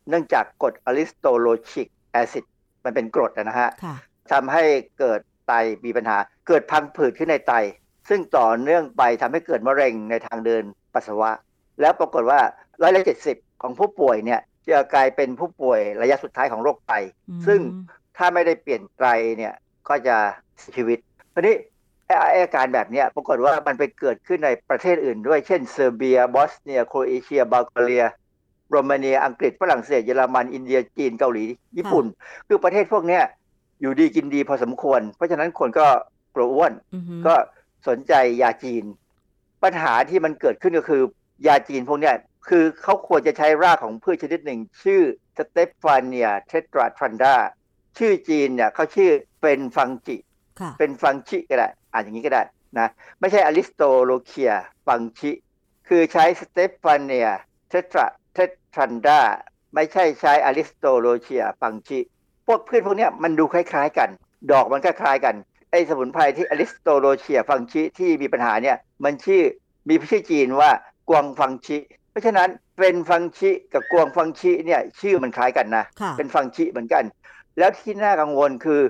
[0.09, 2.45] เนื่องจากกรด aristolochic acid
[2.85, 3.95] มันเป็นกรดนะฮะค่ะ
[4.33, 4.65] ทำให้
[4.99, 5.53] เกิดไต
[5.85, 6.17] มีปัญหา
[6.49, 7.53] เกิดพังผืดขึ้นในไต
[8.09, 10.63] ซึ่งต่อเนื่องไปทำให้เกิดมะเร็งในทางเดิน
[10.95, 11.31] ปัสสาวะ
[11.81, 12.41] แล้วปรากฏว่า
[12.83, 14.41] ร้อยละเจ็ดสิบของผู้ป่วยเนี่ย
[14.71, 16.93] จะกลายเป็นผู้ป่วยระยะสุดท้ายของโรคไต
[17.29, 17.61] อืมซึ่ง
[18.17, 19.09] ถ้าไม่ได้เปลี่ยนไต
[19.39, 19.55] เนี่ย
[19.89, 20.17] ก็จะ
[20.59, 20.99] เสียชีวิต
[21.35, 21.57] ทีนี้
[22.09, 28.05] ไอ้อาการแบบเนี้ยปรากฏว่ามันไปเกิดขึ้นในประเทศอื่นด้วย เช่นเซอร์เบีย บอสเนีย โครเอเชีย บัลแกเรีย
[28.71, 31.45] โรมาเนีย อังกฤษ ฝรั่งเศส เยอรมัน อินเดีย จีน เกาหลี
[31.77, 32.07] ญี่ปุ่น
[32.49, 33.23] คือประเทศพวกเนี้ย
[33.81, 35.87] อยู่ดีกินดีพอสมควร เพราะฉะนั้นคนก็
[36.35, 37.35] กลัวอ้วนอือฮึก็
[37.89, 38.85] สนใจยาจีน
[39.63, 41.03] ปัญหาที่มันเกิดขึ้นก็คือ
[41.47, 42.15] ยาจีนพวกเนี้ย
[42.49, 45.03] คือเขาควรจะใช้รากของพืชชนิดหนึ่ง ชื่อ
[45.37, 47.35] Stephania tetrandra
[47.99, 49.11] ชื่อจีนเนี่ยเขาชื่อ
[49.43, 50.17] เป็นฟังจิ
[50.61, 52.43] ค่ะเป็นฟังชิก็ได้ อ่านอย่างนี้ก็ได้
[52.79, 52.89] นะ
[53.21, 54.53] ไม่ใช่ Aristolochia
[54.87, 55.31] ฟังชิ
[55.89, 59.21] คือใช้ Stephania tetrandra
[59.75, 61.99] ไม่ใช่ใช้ Aristolochia fangchi
[62.47, 64.09] พวกพืชพวกเนี้ยมันดูคล้ายๆกัน
[64.51, 65.35] ดอกมันก็คล้ายกัน
[65.71, 69.43] ไอ้สมุนไพรที่ Aristolochia fangchi ที่มีปัญหาเนี่ยมันชื่อ
[69.89, 70.71] มีชื่อจีนว่า
[71.11, 71.79] กวางฟังชิ
[72.11, 77.05] เพราะฉะนั้นเป็นฟังชิกับกวางฟังชิเนี่ยชื่อมันคล้ายกันนะค่ะเป็นฟังชิเหมือนกัน
[77.59, 78.81] แล้วที่น่ากังวลคือ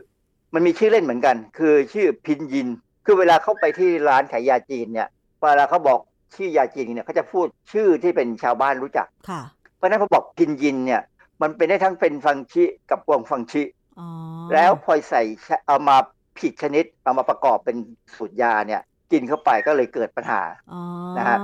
[0.55, 2.69] มันมีชื่อเล่นเหมือนกัน คือชื่อพินยิน
[3.11, 5.09] คือเวลาเข้าไปที่ร้านขายยาจีนเนี่ย
[5.41, 5.99] เวลาเขาบอก
[6.37, 9.43] ชื่อยาจีนเนี่ยเขาจะพูดชื่อที่เป็นชาวบ้านรู้จักค่ะ
[9.77, 11.03] เพราะฉะนั้นพอบอกพินยินเนี่ย
[11.43, 13.63] มันเป็นได้ทั้งเป็นฟังชิกับกวางฟังชิ
[14.01, 14.09] อ๋อ
[14.53, 15.23] แล้วพอใส่
[15.67, 15.97] เอามา
[16.39, 17.77] ผิดชนิดเอามาประกอบเป็น
[18.17, 18.81] สูตรยาเนี่ย
[19.13, 20.43] กินเข้าไปก็เลยเกิดปัญหา
[20.73, 20.83] อ๋อ
[21.19, 21.39] นะฮะ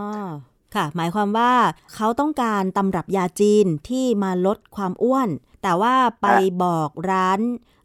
[0.74, 1.52] ค่ะ หมายความว่า
[1.94, 5.28] เขาต้องการตำรับยาจีนที่มาลดความอ้วน
[5.64, 6.28] แต่ว่าไป
[6.64, 7.40] บอกร้าน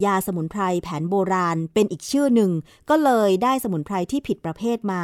[0.05, 2.51] ยาสมุนไพรแผนโบราณเป็นอีกชื่อหนึ่ง
[2.89, 5.01] ก็เลยได้สมุนไพรที่ผิดประเภทมา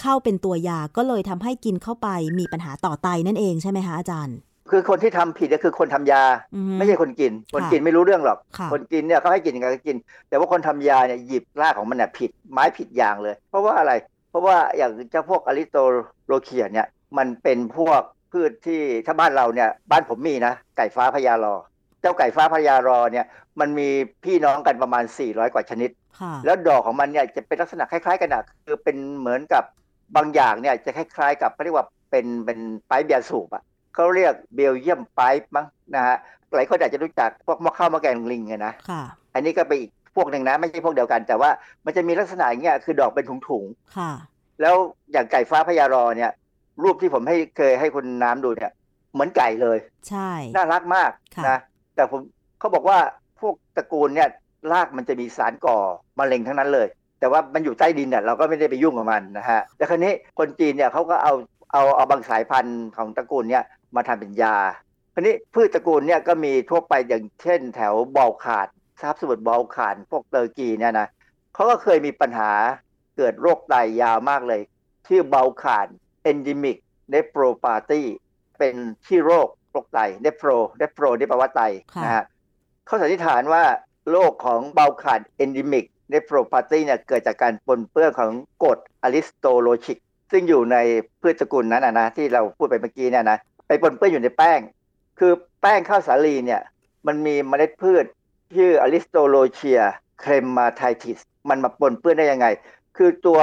[0.00, 2.08] เข้าเป็นตัวยาก็เลยทำให้กินเข้าไป
[2.38, 4.36] มีปัญหาต่อไตนั่นเองใช่ไหมคะอาจารย์
[4.70, 6.22] คือคนที่ทำผิดก็คือคนทำยา
[6.54, 9.96] อือฮึไม่ใช่คนกิน คนกินไม่รู้เรื่องหรอกค่ะคนกินเนี่ยเขาให้กินยังไงก็กิน
[10.28, 13.92] แต่ว่าคนทำยาเนี่ยหยิบรากของมันเนี่ยผิดไม้ผิดอย่างเลย เพราะว่าอะไร
[14.30, 16.86] เพราะว่าอย่างเจ้าพวก Aristolochia เนี่ย
[17.18, 18.00] มันเป็นพวก
[18.32, 21.54] พืชที่ถ้าบ้านเราเนี่ยบ้านผมมีนะไก่ฟ้าพญาลอ
[22.00, 23.26] เจ้าไก่ฟ้าพญารอเนี่ย
[23.60, 23.88] มันมี
[24.24, 25.90] พี่น้องกันประมาณ 400 กว่าชนิด
[26.20, 29.64] ค่ะแล้วดอกของมันเนี่ยจะเป็นลักษณะคล้ายๆกันนะคือเป็นเหมือนกับ
[30.16, 33.62] บางอย่างเนี่ยจะคล้ายๆกับเขาเรียกว่าเป็นเป็นไปเบียร์สูบอะ
[33.94, 35.22] เขาเรียกเบลเยียมไป
[35.56, 36.16] มั้งนะฮะ
[36.54, 39.02] หลายคนอาจจะรู้จักพวกหม้อข้าวหม้อแกงลิงไงนะค่ะ
[39.34, 41.50] อันนี้ก็เป็นอีกพวกหนึ่งนะไม่ใช่พวกเดียวกัน แต่ว่า
[41.84, 43.64] มันจะมีลักษณะอย่างเงี้ยคือดอกเป็นถุง
[43.96, 44.74] ค่ะๆแล้ว
[45.12, 46.32] อย่างไก่ฟ้าพญารอเนี่ย
[46.82, 48.72] รูปที่ผมให้เคยให้คุณน้ำดูเนี่ย
[49.12, 49.78] เหมือนไก่เลย
[50.08, 51.58] ใช่ น่ารักมากค่ะนะ
[51.98, 52.20] แต่ผม
[52.58, 52.98] เขาบอกว่า
[53.40, 54.28] พวกตระกูลเนี่ย
[54.72, 55.78] รากมันจะมีสารก่อ
[56.18, 56.88] มะเร็งทั้งนั้นเลย
[57.20, 61.34] แต่ว่ามันอยู่ใต้ดินเนี่ยเราก็ไม่ได้ไปยุ่งกับมันนะฮะแต่คราวนี้คนจีนเนี่ยเขาก็เอา
[61.72, 63.64] เอาเอาบางสายพันธุ์ของตระกูลเนี่ย
[63.96, 64.56] มาทำเป็นยา
[65.14, 68.68] คราวนี้พืชตระกูลเนี่ยก็มีทั่วไปอย่างเช่น แถวบอลขาน
[69.00, 71.08] คาบสมุทรบอลขานพวก Turkey เนี่ยนะ
[71.54, 72.50] เขาก็เคยมีปัญหา
[73.16, 74.60] เกิดโรคไตยาวมากเลย
[75.06, 75.86] ชื่อบอลข่าน
[76.30, 76.78] endemic
[77.12, 78.02] nephropathy
[78.58, 78.74] เป็น
[79.06, 81.62] ที่โรค โรคไต nephro nephro นี่แปลว่าไต
[81.94, 82.24] ค่ะนะฮะ
[82.86, 83.64] เขาสันนิษฐานว่า
[84.10, 88.30] โรคของเบาขาด endemic nephropathy เนี่ยเกิดจากการปนเปื้อนของ
[88.64, 89.98] กรด aristolochic
[90.30, 90.76] ซึ่งอยู่ใน
[91.20, 94.60] พืชตระกูลนั้นนะนะที่เราพูดไปเมื่อกี้เนี่ยนะไปปนเปื้อนอยู่ในแป้ง
[95.18, 96.60] คือแป้งข้าวสาลีเนี่ย
[97.06, 98.04] มันมีเมล็ดพืช
[98.56, 99.80] ชื่อ Aristolochia
[100.20, 102.46] clematitis มันมาปนเปื้อนได้ยังไง
[102.96, 103.38] คือตัว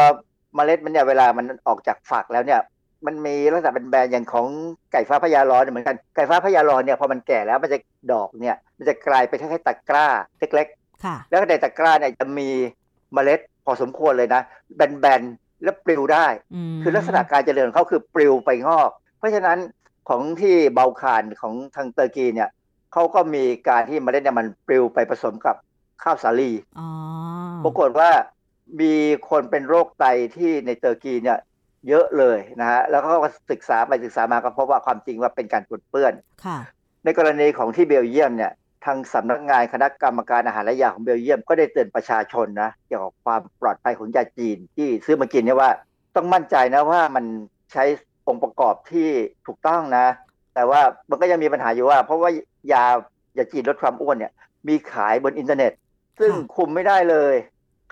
[0.56, 2.62] เมล็ดมันเนี่ยเวลามันออกจากฝักแล้วเนี่ย
[3.06, 4.48] มันมีลักษณะเป็นแบรนด์อย่างของ
[4.92, 7.78] ไก่ฟ้าพญาลอเนี่ยเหมือนกันไก่ฟ้าพญาลอเนี่ยพอมันแก่แล้วมันจะ
[8.12, 10.08] ดอกเนี่ยมันจะกลายเป็นคล้ายๆตะกร้า
[10.40, 10.68] เล็ก
[11.06, 12.50] ค่ะๆแล้วในตะกร้าเนี่ยจะมี
[13.14, 14.42] เมล็ดพอสมควรเลยนะ
[14.76, 16.28] แบนๆแล้วปลิวได้
[16.74, 19.58] มคือลักษณะการเจริญของเขาคือปลิวไปงอก เพราะฉะนั้น
[20.10, 22.50] ของที่ Balkan ของทาง Turkey เนี่ย
[22.94, 25.56] เขาก็มีการที่เมล็ดเนี่ยมันปลิวไปผสมกับ
[26.04, 26.88] ข้าวสาลีอ๋อ
[27.64, 28.10] ปรากฏว่า
[28.82, 28.94] มี
[29.30, 31.40] คนเป็นโรคไตที่ในเตอร์กีเนี่ย
[31.90, 36.14] เยอะเลยนะฮะแล้วเขาก็ศึกษาไปศึกษามาก็พบว่าความจริงว่าเป็นการปนเปื้อน
[36.46, 36.58] ค่ะ
[37.04, 38.52] ในกรณีของที่เบลเยียมเนี่ย
[38.86, 45.70] ทางสำนักงานคณะกรรมการอาหารและยาของเบลเยียมก็ได้เตือนประชาชนนะเกี่ยวกับความปลอดภัยของยาจีนที่ซื้อมากินเนี่ยว่า
[46.16, 47.26] ต้องมั่นใจนะว่ามัน
[47.72, 47.84] ใช้
[48.28, 49.10] องค์ประกอบที่
[49.48, 50.06] ถูกต้องนะ
[50.56, 52.30] แต่ว่ามันก็ยังมีปัญหาอยู่ว่า เพราะว่า
[52.74, 52.86] ยา
[53.38, 54.32] ยาจีนลดความอ้วนเนี่ย
[54.68, 55.72] มีขายบนอินเทอร์เน็ต
[56.20, 57.34] ซึ่งค่ะคุมไม่ได้เลย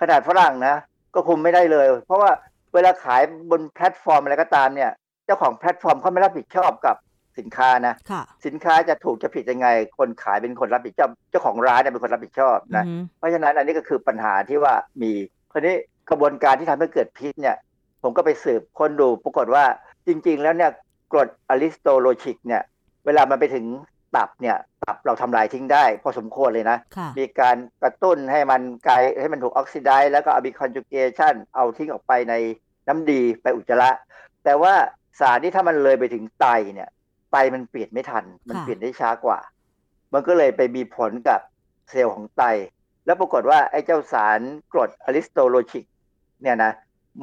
[0.00, 0.74] ขนาดฝรั่งนะ
[1.14, 2.30] ก็คุมไม่ได้เลย เพราะว่า
[2.74, 4.90] เวลาขายบนแพลตฟอร์มอะไรก็ตามเนี่ย
[5.26, 6.96] เจ้าของแพลตฟอร์มเขาไม่รับผิดชอบกับ
[7.38, 9.68] สินค้านะค่ะสินค้าจะถูกจะผิดยังไง
[9.98, 15.12] คนขายเป็นคนรับผิดชอบเจ้าของร้านเนี่ยเป็นคนรับผิดชอบนะอือฮึเพราะฉะนั้นอันนี้ก็คือปัญหาที่ว่ามี
[15.52, 15.74] คราวนี้
[16.10, 17.56] กระบวนการที่ทำให้เกิดพิษเนี่ย
[18.02, 19.64] ผมก็ไปสืบค้นดูปรากฏว่า
[20.06, 20.70] จริง ๆ แล้วเนี่ย
[21.12, 22.62] กรด aristolochic เนี่ย
[23.06, 23.66] เวลามันไปถึง
[24.16, 32.34] ตับเนี่ยตับเราทำลายทิ้งได้ พอสมควรเลยนะค่ะมีการกระตุ้นให้มันกลายให้มันถูก oxidize แล้วก็อะบิ conjugation เอาทิ้งออกไปใน
[32.88, 33.90] น้ำดีไปอุจจาระ
[34.44, 34.74] แต่ว่า
[35.20, 36.90] สารที่ถ้ามันเลยไปถึงไตเนี่ย
[37.32, 39.38] ไตมันเปลี่ยนไม่ทัน มันค่ะเปลี่ยนได้ช้ากว่า
[40.12, 41.40] มันก็เลยไปมีผลกับ
[41.90, 42.42] เซลล์ของไต
[43.06, 44.40] แล้วปรากฏว่าไอ้เจ้าสาร
[44.72, 45.84] กรด aristolochic
[46.42, 46.72] เนี่ยนะ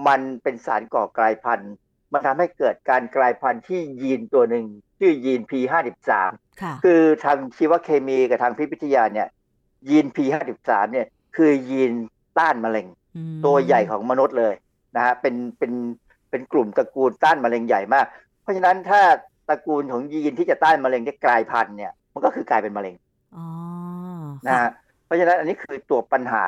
[0.07, 1.73] มันเป็นสารก่อกลายพันธุ์
[2.13, 4.65] มันทำให้เกิดการกลายพันธุ์ที่ยีนตัวหนึ่ง
[4.99, 6.09] ชื่อยีน P53
[6.61, 9.27] ค่ะคือทางชีวเคมีกับทางพิษวิทยาเนี่ย
[9.89, 11.91] ยีน P53 เนี่ย คือยีน
[12.37, 14.53] ต้านมะเร็งอืมตัวใหญ่ของมนุษย์เลย
[14.95, 15.71] นะฮะเป็นเป็น
[16.29, 18.05] เป็นกลุ่มตระกูลต้านมะเร็งใหญ่มาก
[18.41, 19.01] เพราะฉะนั้นถ้า
[19.49, 22.95] ตระกูลของยีนที่จะต้านมะเร็งได้กลายพันธุ์เนี่ยมันก็คือกลายเป็นมะเร็ง
[23.35, 23.45] อ๋อ
[24.47, 24.71] นะค่ะฮะ
[25.05, 26.45] เพราะฉะนั้นอันนี้คือตัวปัญหา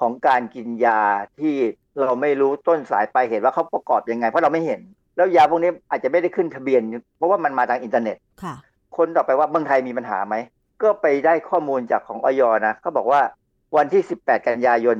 [0.00, 1.00] ของการกินยา
[1.40, 1.54] ที่
[2.00, 4.80] เราไม่รู้ต้นสายปลายเหตุว่าเขาประกอบยังไง เพราะเราไม่เห็น
[5.16, 6.82] แล้วยาพวกนี้อาจจะไม่ได้ขึ้นทะเบียน
[7.16, 8.54] เพราะว่ามันมาทางอินเทอร์เน็ตค่ะ
[8.96, 10.36] คนต่อไปว่าเมืองไทยมีปัญหาไหม
[10.82, 13.20] ก็ไปได้ข้อมูลจากของออยนะเขาบอกว่า
[13.76, 14.96] วันที่ 18 กันยายน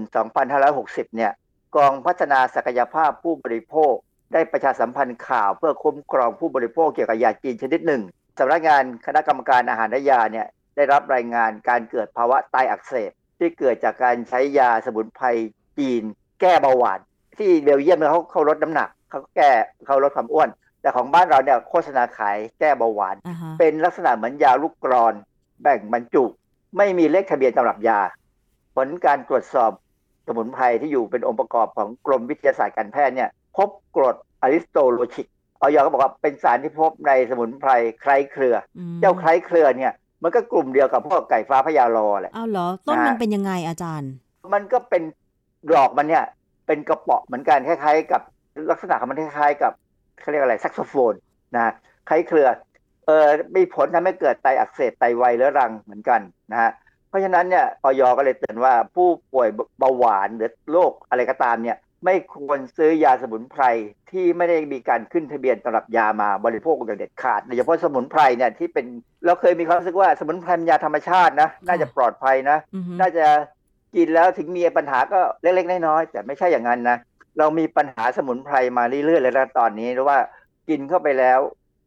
[0.57, 1.33] 2560 เนี่ย
[1.77, 3.95] กองพัฒนาศักยภาพผู้บริโภค
[4.33, 8.03] ได้ประชาสัมพันธ์ข่าวเพื่อคุ้มครองผู้บริโภคเกี่ยวกับยาจีนชนิดหนึ่ง
[8.39, 10.47] สำนักงานคณะกรรมการอาหารและยาเนี่ย
[10.77, 15.27] ได้รับรายงานการเกิดภาวะไตอักเสบ ที่เกิดจากการใช้ยาสมุนไพร
[15.79, 16.03] จีน
[16.41, 17.01] แก้เบาหวาน
[17.39, 19.51] ที่เบลเยียมเนี่ยเขาเขาลดน้ำหนักเขาแก้
[19.87, 20.49] เขาลดความอ้วน
[20.81, 25.15] แต่ของบ้านเราเนี่ยโฆษณาขายแก้เบาหวานอ่าฮะเป็นลักษณะเหมือนยาลูกกรอน
[25.63, 26.25] แบ่งบรรจุ
[26.77, 28.01] ไม่มีเลขทะเบียนตำรับยา
[28.75, 29.71] ผลการตรวจสอบ
[30.27, 35.27] สมุนไพรที่อยู่เป็นองค์ประกอบของกรมวิทยาศาสตร์การแพทย์เนี่ยพบกรดอะริสโตโลชิก
[35.61, 37.71] ออยก็บอกว่าเป็นสารที่พบในสมุนไพร
[38.01, 39.93] ไคล้เครืออืมเจ้าไคล้เครือเนี่ย
[40.23, 44.13] มันก็กลุ่มเดียวกับพวกไก่ฟ้าพญาลอแหละเอาเหรอ ต้นนะฮะมันเป็นยังไงอาจารย์
[44.55, 45.03] มันก็เป็น
[45.73, 46.25] ดอกมันเนี่ย
[46.67, 48.23] เป็นกระเป๋อเหมือนกันคล้ายๆ กับ
[48.71, 49.73] ลักษณะของมันคล้ายๆ กับ
[50.21, 51.15] เขาเรียกอะไรแซกโซโฟน
[51.55, 51.73] นะ
[52.09, 52.49] คล้ายเครือ
[53.07, 56.21] เออมีผลทำให้เกิดไตอักเสบไตวายเรื้อรังเหมือนกัน
[56.53, 56.71] นะฮะ
[57.13, 59.49] เพราะฉะนั้นเนี่ยออยก็เลยเตือนว่าผู้ป่วย
[59.79, 63.65] เบาหวานหรือโรคอะไรก็ตามเนี่ยไม่ควรซื้อยาสมุนไพร
[64.11, 68.87] ที่ไม่ได้มีการขึ้นทะเบียนตำรับยามาบริโภคอย่างเด็ดขาดโดยเฉพาะสมุนไพรเนี่ยที่เป็น
[69.27, 73.27] เราเคยมีความรู้สึกว่าสมุนไพรเป็นยาธรรมชาตินะน่าจะปลอดภัยนะอือฮึน่าจะ
[73.97, 76.97] กินแล้วถึงมีปัญหาก็เล็กๆน้อยๆแต่ไม่ใช่อย่างนั้นนะ
[77.39, 80.19] เรามีปัญหาสมุนไพรมาเรื่อยๆเลยนะตอนนี้หรือว่า
[80.69, 81.41] กินเข้าไปแล้ว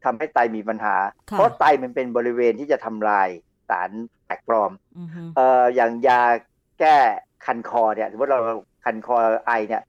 [0.04, 0.96] ทำให้ไตมีปัญหา
[1.30, 3.30] ค่ะเพราะไตมันเป็นบริเวณที่จะทำลาย
[3.70, 3.90] สาร
[4.26, 6.22] แปลกปลอมอือฮึเอ่ออย่างยา
[6.80, 6.98] แก้
[7.46, 8.40] คันคอเนี่ยสมมติเรา
[8.86, 9.16] คันคอ
[9.48, 9.82] ไอเนี่ย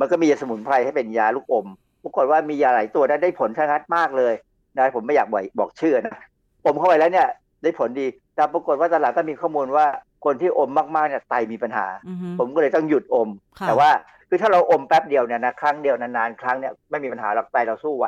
[0.00, 1.66] มันก็มีสมุนไพรให้เป็นยาลูกอม
[2.02, 4.34] ปรากฏว่ามียาหลายตัวได้ได้ผลชัดมากเลย
[4.78, 6.16] นะผมไม่อยากบอกบอกชื่อนะ
[6.64, 7.28] อมเข้าไปแล้วเนี่ย
[7.62, 9.86] ได้ผลดี แต่ปรากฏว่าตลาดก็มีข้อมูลว่า
[10.24, 13.28] คนที่อมมากๆเนี่ยไตมีปัญหาอือฮึผมก็เลยต้องหยุดอม
[13.58, 13.90] ค่ะแต่ว่า
[14.28, 18.06] คือถ้าเราอมแป๊บเดียวเนี่ยนะครั้งเดียวนานๆครั้งเนี่ยไม่มีปัญหาหรอกไตเราสู้ไหว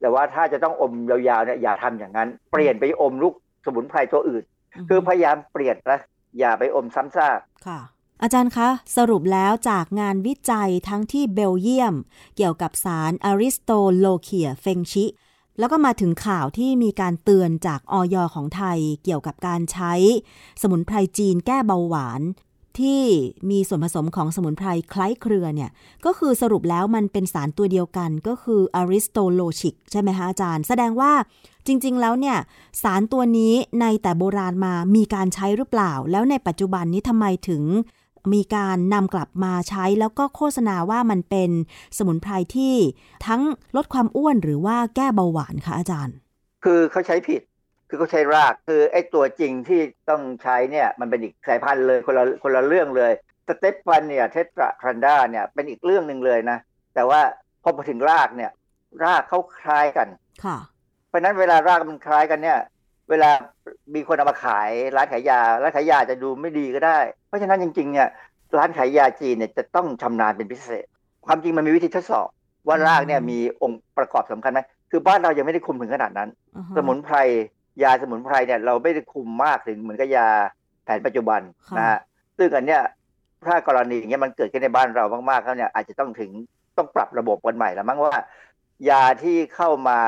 [0.00, 4.44] แต่ว่าถ้าจะต้องอมยาวๆเนี่ยอย่าทำอย่างนั้น เปลี่ยนไปอมลูกสมุนไพรตัวอื่น
[4.88, 6.00] คือพยายามเปลี่ยนนะ
[6.38, 7.80] อย่าไปอมซ้ำซากค่ะ
[8.22, 11.94] อาจารย์คะ สรุปแล้วจากงานวิจัยทั้งที่เบลเยียม
[12.36, 15.06] เกี่ยวกับสารอาริสโตโลเคียเฟงชิ
[15.58, 19.94] แล้วก็มาถึงข่าวที่มีการเตือนจากออยของไทย เกี่ยวกับการใช้
[20.60, 22.20] สมุนไพรจีนแก้เบาหวาน
[22.80, 23.02] ที่
[23.50, 25.70] มีส่วนผสมของสมุนไพรคล้ายเครือเนี่ย
[26.04, 31.12] ก็คือสรุปแล้วมันเป็นสารตัวเดียวกันก็คืออาริสโตโลชิก ใช่ไหมคะอาจารย์ แสดงว่า
[31.66, 32.36] จริง ๆ แล้วเนี่ย
[32.82, 37.62] สารตัวนี้ในแต่โบราณมามีการใช้หรือเปล่า แล้วในปัจจุบันนี้ทำไมถึง
[38.34, 41.50] มีการนำกลับมาใช้แล้วก็โฆษณาว่ามันเป็น
[41.96, 42.74] สมุนไพรที่
[43.26, 43.42] ทั้ง
[43.76, 46.16] ลดความอ้วนหรือว่าแก้เบาหวานคะอาจารย์
[46.64, 47.40] คือเขาใช้ผิด
[47.88, 49.80] คือเขาใช้รากคือไอ้ตัวจริงที่
[50.10, 53.12] ต้องใช้เนี่ยมันเป็นอีกสายพันธุ์เลยคนละคนละเรื่องเลย
[53.48, 56.58] สเตปฟันเนี่ยเทตราครันดาเนี่ยเป็นอีกเรื่องหนึ่งเลยนะ
[56.94, 57.20] แต่ว่า
[57.62, 58.50] พอมาถึงรากเนี่ย
[59.04, 60.08] รากเขาคล้ายกัน
[60.44, 60.56] ค่ะ
[61.08, 62.58] เพราะฉะนั้นเวลารากมันคล้ายกันเนี่ย
[63.10, 63.30] เวลา
[63.94, 68.08] มีคนเอามาขายร้านขายยาร้านขายยาจะดูไม่ดีก็ได้ เพราะฉะนั้นจริงๆเนี่ย
[68.58, 70.86] ร้านขายยาจีนเนี่ยจะต้องชำนาญเป็นพิเศษ
[71.26, 72.28] ความจริงมันมีวิธีทดสอบ
[72.68, 74.60] ว่ารากเนี่ยมีองค์ประกอบสำคัญไหม
[74.90, 77.16] คือบ้านเรายังไม่ได้คุมถึงขนาดนั้นอือฮะสมุนไพร
[77.82, 80.28] ยาสมุนไพรเนี่ยเราไม่ได้คุมมากถึงเหมือนกับยา
[80.84, 81.98] แผนปัจจุบันค่ะนะฮะ
[82.38, 82.82] ซึ่งอันเนี้ย
[83.46, 86.30] ถ้ากรณีอย่างเงี้ยมันเกิดขึ้นในบ้านเรามากๆแล้วเนี่ยอาจจะต้องถึง
[86.76, 88.14] ต้องปรับระบบกันใหม่แล้วมั้งว่า
[88.90, 89.98] ยาที่เข้ามา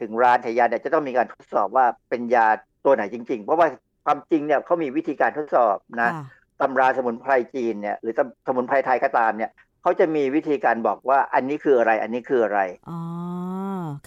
[0.00, 2.46] ถึงร้านขายยาเนี่ยจะต้องมีการทดสอบว่าเป็นยา
[2.84, 3.66] ตัวไหนจริง ๆ เพราะว่า
[4.04, 6.24] ความจริงเนี่ยเขามีวิธีการทดสอบนะค่ะ
[6.60, 8.14] ตำราสมุนไพรจีนเนี่ยหรือ
[8.46, 9.50] สมุนไพรไทยก็ตามเนี่ย
[9.82, 12.98] เขาจะมีวิธีการบอกว่าอันนี้คืออะไร อันนี้คืออะไรอ๋อ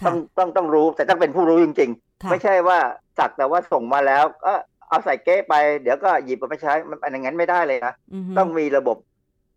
[0.00, 1.90] ้ค่ะองต้องต้องรู้แต่ต้องเป็นผู้รู้จริง
[2.22, 2.78] ค่ะๆไม่ใช่ว่า
[3.18, 4.52] สักแต่ว่าส่งมาแล้วก็
[4.88, 8.96] เอาใส่เก๊ะไปเดี๋ยวก็หยิบเอาไปใช้มันอันอย่างนั้นไม่ได้เลยนะอือฮึต้องมีระบบ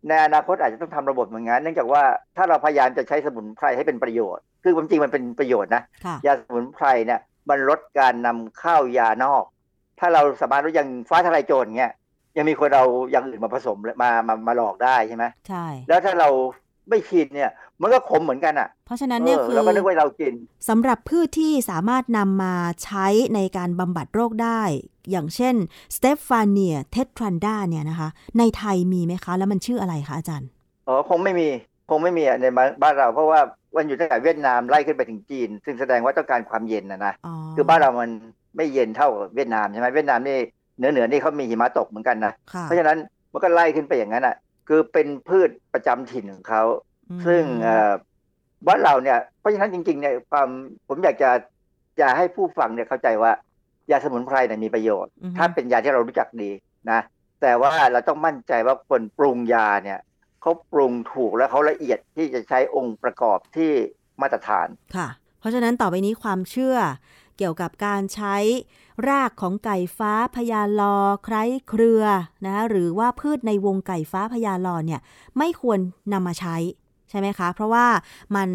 [0.08, 2.02] ในอนาคตอาจจะต้องทำระบบเหมือนกันเนื่องจากว่า
[2.36, 7.20] ถ้าเราพยายามจะใช้สมุนไพรให้เป็นประโยชน์ คือความจริงมันเป็นประโยชน์นะค่ะยาสมุนไพรเนี่ย
[7.50, 9.44] มันลดการนำเข้ายานอก
[9.98, 11.92] ถ้าเราสามารถรู้อย่างฟ้าทลายโจรเงี้ย
[12.36, 16.28] ยังมีคนเราอย่างอื่นมาผสมมามามาหลอกได้ใช่ไหมใช่แล้วถ้าเรา
[16.90, 20.34] ไม่ชินเนี่ยมันก็ขมเหมือนกันอะ เพราะฉะนั้นเนี่ยเออคือเราก็นึกว่าเรากิน
[20.68, 24.60] สำหรับพืชที่สามารถนำมาใช้ในการบำบัดโรคได้
[25.10, 25.54] อย่างเช่น
[25.96, 30.48] สเตฟาเนียเทตรันดาเนี่ยนะคะ ในไทยมีไหมคะ แล้วมันชื่ออะไรคะอาจารย์
[30.88, 31.48] อ๋อคงไม่มี
[31.90, 32.46] คงไม่มีใน
[32.82, 33.40] บ้านเราเพราะว่า
[33.76, 37.12] มันอยู่ตั้งแต่เวียดนามไล่ขึ้นไปถึงจีน ซึ่งแสดงว่าต้องการความเย็นนะนะ
[37.56, 38.10] คือบ้านเรามัน
[38.56, 40.36] ไม่เย็นเท่าเวียดนามใช่ไหมเวียดนามนี่
[40.76, 42.32] เหนือเหนือนี่เขามีหิมะตกเหมือนกันนะ
[42.62, 42.98] เพราะฉะนั้น
[43.32, 44.36] มันก็ไล่ขึ้นไปอย่างนั้นอะ
[44.68, 46.62] คือเป็นพืชประจำถิ่นของเขา
[47.26, 47.42] ซึ่ง
[48.66, 50.48] บ้านเราเนี่ย เพราะฉะนั้นจริงๆเนี่ยความ
[50.88, 51.30] ผมอยากจะ
[52.00, 53.32] จะให้ผู้ฟังเนี่ยเข้าใจว่า
[53.90, 56.50] ยาสมุนไพรเนี่ยมีประโยชน์ ถ้าเป็นยาที่เรารู้จักดี
[56.90, 57.00] นะ
[57.42, 60.00] แต่ว่าเราต้องมั่นใจว่าคนปรุงยาเนี่ย
[60.42, 63.72] เขาปรุงถูกและเขาละเอียดที่จะใช้องค์ประกอบที่
[64.20, 65.08] มาตรฐานค่ะ
[65.40, 66.76] เพราะฉะนั้นต่อไปนี้ความเชื่อ
[67.38, 68.36] เกี่ยวกับการใช้
[69.08, 72.02] รากของไก่ฟ้าพญาลอไคร้เครือ
[72.46, 75.00] นะหรือว่าพืชในวงไก่ฟ้าพญาลอเนี่ย
[75.38, 75.78] ไม่ควร
[76.12, 76.56] นำมาใช้
[77.10, 77.86] ใช่ไหมคะ เพราะว่า
[78.36, 78.50] มัน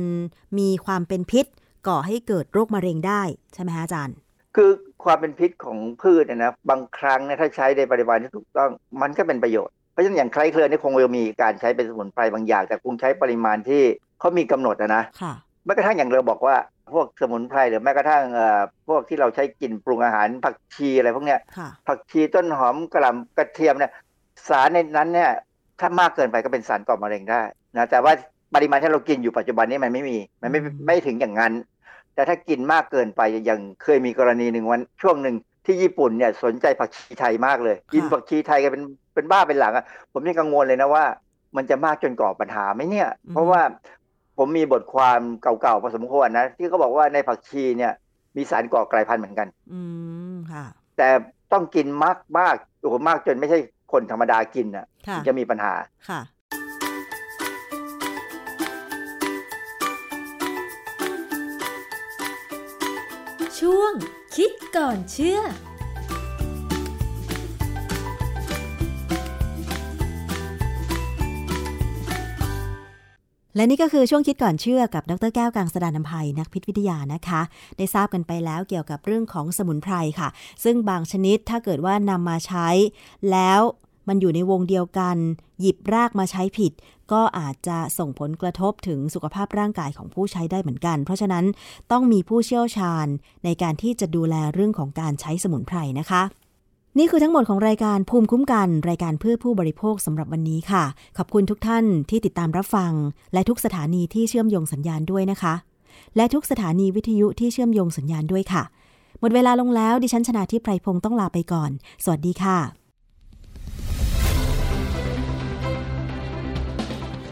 [0.58, 1.46] มีความเป็นพิษ
[1.88, 3.22] ก่อให้เกิดโรคมะเร็งได้
[3.54, 4.16] ใช่ไหมคะอาจารย์
[4.56, 4.70] คือ
[5.04, 8.72] ความเป็นพิษของพืชเนี่ยนะบางครั้งเนี่ยถ้าใช้ในปริมาณที่ถูกต้อง
[9.02, 13.84] มันก็เป็นประโยชน์เพราะฉะนั้นอย่างไคร้เครือนี่คงจะมีการใช้เป็นสมุนไพรบางอย่าง แต่คงใช้ปริมาณที่
[14.20, 15.34] เขามีกำหนดนะค่ะ
[15.66, 16.56] แม้กระทั่งอย่างเราบอกว่า
[16.94, 18.24] พวกสมุนไพรหรือแม้กระทั่ง
[18.88, 21.40] พวกที่เราใช้กินปรุงอาหารผักชีอะไรพวกเนี้ย
[21.88, 23.92] ผักชีต้นหอมกระหล่ำกระเทียมเนี่ย
[24.48, 25.32] สารในนั้นเนี่ย
[25.80, 27.42] ถ้ามากเกินไปก็เป็นสารก่อมะเร็งได้
[27.78, 28.12] นะแต่ว่า
[28.56, 31.54] ปริมาณที่เรากินอยู่ปัจจุบันนี้มันไม่มีมันไม่ไม่ถึงอย่างนั้น
[32.16, 38.84] แต่ถ้ากินมากเกินไปอย่างเคยมีกรณีหนึ่งวันช่วงหนึ่งที่ญี่ปุ่นเนี่ยสนใจผักชีไทยมากเลย กินผักชีไทยกันเป็น
[39.14, 41.06] เป็นบ้าเป็นหลังอะผมยังกังวลเลยนะว่า
[41.56, 43.62] มันจะมากจนก่อปัญหาไหมเนี่ย เพราะว่า
[44.38, 47.94] ผมมีบทความเก่าๆพอสมควรนะ ที่เขาบอกว่าในผักชีเนี่ย
[48.36, 49.82] มีสารก่อกลายพันธุ์เหมือนกัน อื
[50.34, 50.66] มค่ะ
[50.98, 51.10] แต่
[51.52, 53.58] ต้องกินมากมากโอ้โหมากจนไม่ใช่
[53.92, 54.86] คนธรรมดากินอะ
[55.28, 55.74] จะมีปัญหา
[56.10, 56.22] ค่ะ
[63.60, 63.94] ช่วง
[64.36, 65.40] คิดก่อนเชื่อ
[73.56, 77.42] และนี่ก็คือช่วงคิดก่อนเชื่อกับดรแก้วกังสดานนภัยนักพิษวิทยานะคะ
[77.78, 80.30] ได้ทราบกันไปแล้วเกี่ยวกับเรื่องของสมุนไพรค่ะ
[80.64, 82.68] ซึ่งบางชนิดถ้าเกิดว่านำมาใช้
[83.32, 83.62] แล้ว
[84.08, 85.18] มันอยู่ในวงเดียวกัน
[85.62, 86.72] หยิบรากมาใช้ผิด
[87.12, 91.46] ก็อาจจะส่งผลกระทบถึงสุขภาพร่างกายของผู้ใช้ได้เหมือนกัน เพราะฉะนั้น
[91.92, 93.08] ต้องมีผู้เชี่ยวชาญ
[93.46, 96.24] ในการที่จะดูแลเรื่องของการใช้สมุนไพรนะคะ
[97.00, 100.84] นี่คือทั้งหมดของรายการภูมิคุ้มกัน รายการเพื่อผู้บริโภคสำหรับวันนี้ค่ะ
[101.18, 102.92] ขอบคุณทุกท่านที่ติดตามรับฟัง
[103.34, 105.54] และทุกสถานีที่เชื่อมโยงสัญญาณด้วยนะคะ
[106.16, 108.64] และทุกสถานีวิทยุที่เชื่อมโยงสัญญาณด้วยค่ะ
[109.20, 111.72] หมดเวลาลงแล้วดิฉันชนะทิพไพรพงศ์ต้องลาไปก่อน
[112.04, 112.58] สวัสดีค่ะ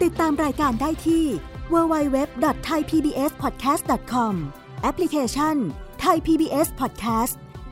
[0.03, 1.25] ติดตามรายการได้ที่
[1.73, 4.33] www.thaipbspodcast.com
[4.81, 5.55] แอปพลิเคชัน
[6.03, 7.35] Thai PBS Podcast